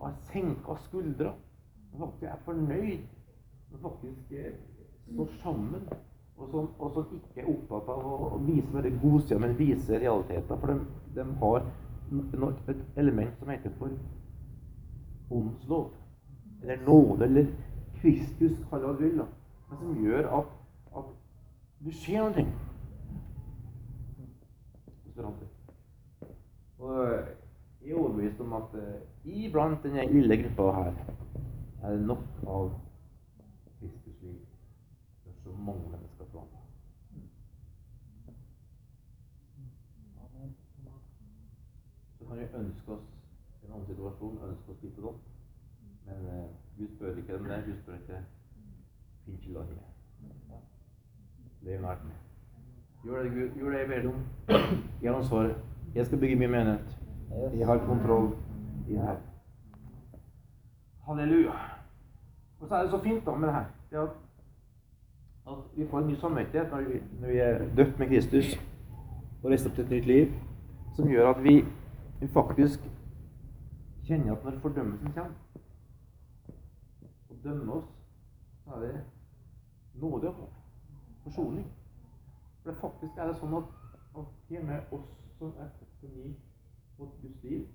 Har 0.00 0.14
senka 0.30 0.78
skuldra. 0.86 1.34
Og 1.92 2.06
faktisk 2.06 2.24
er 2.24 2.40
fornøyd. 2.48 3.04
Og 3.74 3.84
faktisk 3.84 4.32
eh, 4.32 4.56
står 5.10 5.36
sammen. 5.44 5.84
Og 6.42 6.48
som, 6.50 6.68
og 6.78 6.94
som 6.96 7.12
ikke 7.14 7.44
er 7.44 7.50
opptatt 7.52 7.90
av 7.94 8.06
å 8.06 8.40
vise 8.42 8.66
bare 8.72 8.90
godsida, 9.02 9.38
men 9.38 9.54
vise 9.58 10.00
realiteter. 10.02 10.58
For 10.58 10.72
de, 10.72 10.78
de 11.14 11.26
har 11.42 11.68
no- 12.10 12.50
et 12.68 12.98
element 12.98 13.38
som 13.38 13.52
heter 13.52 13.70
for 13.78 13.94
åndslov. 15.30 15.92
Eller 16.62 16.82
nåde, 16.86 17.24
eller 17.24 17.46
Kristus, 18.00 18.58
kall 18.70 18.82
det 18.88 18.98
vil. 19.04 19.22
Men 19.70 19.78
som 19.78 20.04
gjør 20.04 20.28
at, 20.40 20.52
at 20.98 21.14
det 21.86 21.94
skjer 22.02 22.28
noe. 22.34 22.46
Og 26.82 26.98
jeg 27.84 27.90
er 27.90 27.98
overbevist 27.98 28.40
om 28.40 28.52
at 28.58 28.74
uh, 28.74 28.94
iblant 29.24 29.82
denne 29.82 30.06
lille 30.12 30.36
gruppa 30.42 30.72
her 30.72 30.94
er 31.82 31.90
det 31.96 32.06
nok 32.06 32.24
av 32.46 32.72
Kristus 33.78 34.22
liv 34.22 34.40
for 35.22 35.32
så 35.44 35.54
mange 35.56 35.82
mennesker 35.90 36.24
til 36.24 36.38
andre. 36.38 36.58
Så 42.18 42.21
kan 42.32 42.40
vi 42.40 42.64
ønske 42.64 42.92
oss 42.92 43.08
en 43.64 43.72
annen 43.72 43.86
situasjon, 43.86 44.38
ønske 44.48 44.72
oss 44.72 44.82
litt 44.82 44.98
opp. 45.04 45.18
Men 46.06 46.22
uh, 46.26 46.46
Gud 46.78 46.94
spør 46.94 47.16
ikke 47.16 47.36
om 47.36 47.44
det. 47.44 47.58
Gud 47.66 47.80
spør 47.82 47.98
ikke 48.00 48.20
Finn 49.24 49.34
ikke 49.34 49.52
landet. 49.52 49.78
er 51.66 51.80
nært. 51.80 51.98
Gjør 53.04 53.22
det, 53.22 53.32
Gud, 53.32 53.58
gjør 53.58 53.70
det 53.70 53.78
jeg 53.78 53.88
ber 53.88 54.08
om. 54.08 54.24
Ham 55.04 55.24
svaret. 55.24 55.56
Jeg 55.94 56.06
skal 56.06 56.18
bygge 56.18 56.36
min 56.36 56.50
menighet. 56.50 56.98
Jeg 57.54 57.66
har 57.66 57.86
kontroll 57.86 58.32
i 58.88 58.92
det 58.92 59.02
her. 59.02 59.16
Halleluja. 61.06 61.52
Og 62.60 62.68
så 62.68 62.74
er 62.74 62.82
det 62.82 62.90
så 62.90 63.02
fint 63.02 63.26
da 63.26 63.34
med 63.34 63.48
det 63.48 63.54
her 63.54 63.64
det 63.90 63.98
at, 63.98 64.10
at 65.46 65.58
vi 65.76 65.86
får 65.90 65.98
en 65.98 66.06
ny 66.06 66.14
samvittighet 66.14 66.70
når 66.70 66.80
vi, 66.80 67.02
når 67.20 67.28
vi 67.28 67.38
er 67.38 67.74
døpt 67.76 67.98
med 67.98 68.06
Kristus 68.06 68.60
og 69.42 69.50
reist 69.50 69.66
opp 69.66 69.74
til 69.74 69.84
et 69.84 69.90
nytt 69.90 70.06
liv, 70.06 70.26
som 70.96 71.08
gjør 71.08 71.30
at 71.30 71.44
vi, 71.44 71.64
vi 72.22 72.28
faktisk 72.28 72.80
kjenner 74.06 74.36
at 74.36 74.44
når 74.44 74.58
fordømmelsen 74.62 75.12
kommer 75.12 75.34
og 77.30 77.36
dømmer 77.44 77.72
oss, 77.74 77.88
så 78.64 78.70
er 78.70 78.80
det 78.80 79.00
nåde 79.94 80.28
og. 80.28 80.52
Forsoning. 81.24 81.66
For 82.62 82.70
det 82.70 82.78
faktisk 82.78 83.18
er 83.18 83.26
det 83.26 83.38
sånn 83.40 83.56
at, 83.58 83.72
at 84.18 84.52
hjemme 84.54 84.76
oss 84.94 85.16
som 85.38 85.50
er 85.58 85.72
født 85.78 85.96
på 86.00 86.10
ny 86.12 86.28
mot 86.98 87.16
Guds 87.22 87.42
liv, 87.42 87.66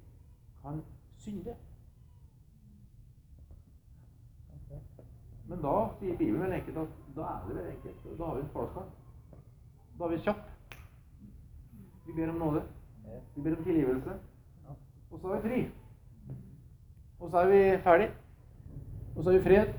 kan 0.62 0.80
synde. 1.26 1.58
Men 5.48 5.62
da 5.64 5.76
sier 6.00 6.16
Bibelen 6.16 6.42
vel 6.46 6.56
enkelt 6.62 6.82
at 6.86 6.96
da 7.20 7.28
er 7.34 7.44
det 7.50 7.60
vel 7.60 7.70
enkelt. 7.74 8.08
Da 8.16 8.32
har 8.32 8.40
vi 8.40 8.46
en 8.46 8.56
farskap. 8.56 8.96
Da 10.00 10.08
er 10.08 10.16
vi 10.16 10.24
kjapp. 10.24 10.50
Vi 12.08 12.16
ber 12.16 12.32
om 12.32 12.42
nåde. 12.46 12.66
Vi 13.36 13.44
ber 13.44 13.60
om 13.60 13.64
tilgivelse. 13.64 14.20
Og 15.12 15.20
så 15.20 15.28
er 15.28 15.42
vi 15.42 15.50
fri. 15.50 15.60
Og 17.20 17.32
så 17.32 17.38
er 17.38 17.48
vi 17.52 17.62
ferdig. 17.84 18.10
Og 19.16 19.24
så 19.24 19.30
er 19.30 19.38
vi 19.38 19.44
fred. 19.44 19.74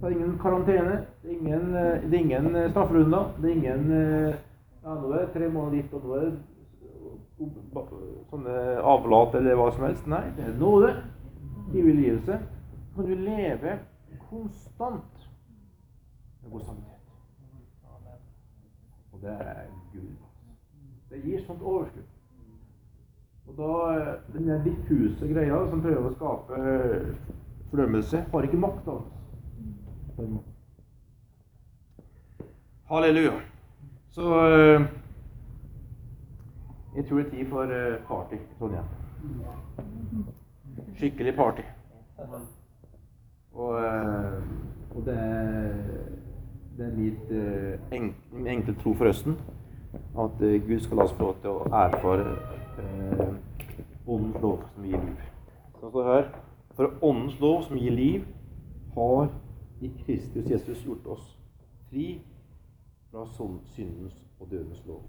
Så 0.00 0.06
er 0.06 0.10
det 0.10 0.16
ingen 0.18 0.38
karantene. 0.38 1.06
Det 1.22 1.32
er 1.32 1.38
ingen, 1.38 1.74
eh, 1.74 2.10
det 2.10 2.14
er 2.14 2.24
ingen 2.24 2.56
eh, 2.56 2.70
strafferunder. 2.70 3.34
Det 3.42 3.50
er 3.50 3.54
ingen 3.54 3.92
eh, 3.92 4.34
Ja, 4.84 4.94
nå 4.94 5.10
er 5.12 5.26
tre 5.32 5.48
måneder 5.48 5.82
dit, 5.82 5.92
og 5.92 6.04
nå 6.04 6.14
er 6.16 6.20
det 6.24 6.38
sånne 8.30 8.54
avlat 8.92 9.34
eller 9.36 9.58
hva 9.60 9.66
som 9.74 9.84
helst. 9.84 10.06
Nei, 10.08 10.22
det 10.36 10.46
er 10.48 10.54
nåde. 10.60 10.94
Tilgivelse. 11.72 12.38
Så 12.88 12.94
kan 12.96 13.10
du 13.10 13.14
leve 13.26 13.74
konstant 14.30 15.28
med 16.42 16.50
god 16.52 16.60
samvittighet. 16.60 16.96
Og 19.12 19.20
det 19.22 19.36
er 19.36 19.68
gull. 19.92 20.16
Det 21.10 21.22
gir 21.24 21.44
sånt 21.44 21.62
overskudd. 21.62 22.09
Og 23.50 23.56
da, 23.56 24.00
eh, 24.00 24.16
Den 24.34 24.48
der 24.48 24.64
diffuse 24.64 25.28
greia 25.34 25.68
som 25.70 25.82
prøver 25.82 26.06
å 26.06 26.14
skape 26.14 26.54
eh, 26.54 27.14
fordømmelse, 27.70 28.24
har 28.32 28.42
ikke 28.42 28.56
makt 28.56 28.88
over 28.88 29.00
oss. 29.00 30.44
Halleluja. 32.90 33.32
Så 34.10 34.22
eh, 34.46 34.86
jeg 36.96 37.06
tror 37.06 37.18
det 37.18 37.26
er 37.26 37.30
tid 37.30 37.50
for 37.50 37.66
party 38.08 38.34
i 38.34 38.58
Trondheim. 38.58 38.84
Skikkelig 40.96 41.34
party. 41.36 41.62
Og, 43.52 43.74
og 44.94 45.04
det 45.06 45.14
er, 45.14 45.72
det 46.78 46.86
er 46.86 46.96
mitt 46.96 47.32
enkle 48.46 48.74
tro 48.82 48.94
for 48.94 49.10
Østen 49.10 49.38
at 50.18 50.38
Gud 50.38 50.80
skal 50.80 50.96
la 50.96 51.04
oss 51.04 51.14
få 51.18 51.22
lov 51.22 51.38
til 51.42 51.50
å 51.50 51.70
erfare 51.74 52.59
eh, 52.78 53.34
åndens 54.06 54.42
lov 54.42 54.62
som 54.74 54.84
gir 54.84 55.00
liv. 55.00 55.20
Så 55.80 55.90
står 55.90 56.12
her 56.14 56.30
For 56.74 56.92
åndens 57.02 57.40
lov 57.40 57.62
som 57.62 57.76
gir 57.76 57.90
liv, 57.90 58.24
har 58.94 59.28
i 59.80 59.90
Kristus 60.04 60.50
Jesus 60.50 60.84
gjort 60.84 61.06
oss 61.06 61.38
fri 61.90 62.20
fra 63.10 63.26
sånn 63.36 63.58
syndens 63.74 64.16
og 64.38 64.50
dødens 64.50 64.84
lov. 64.86 65.02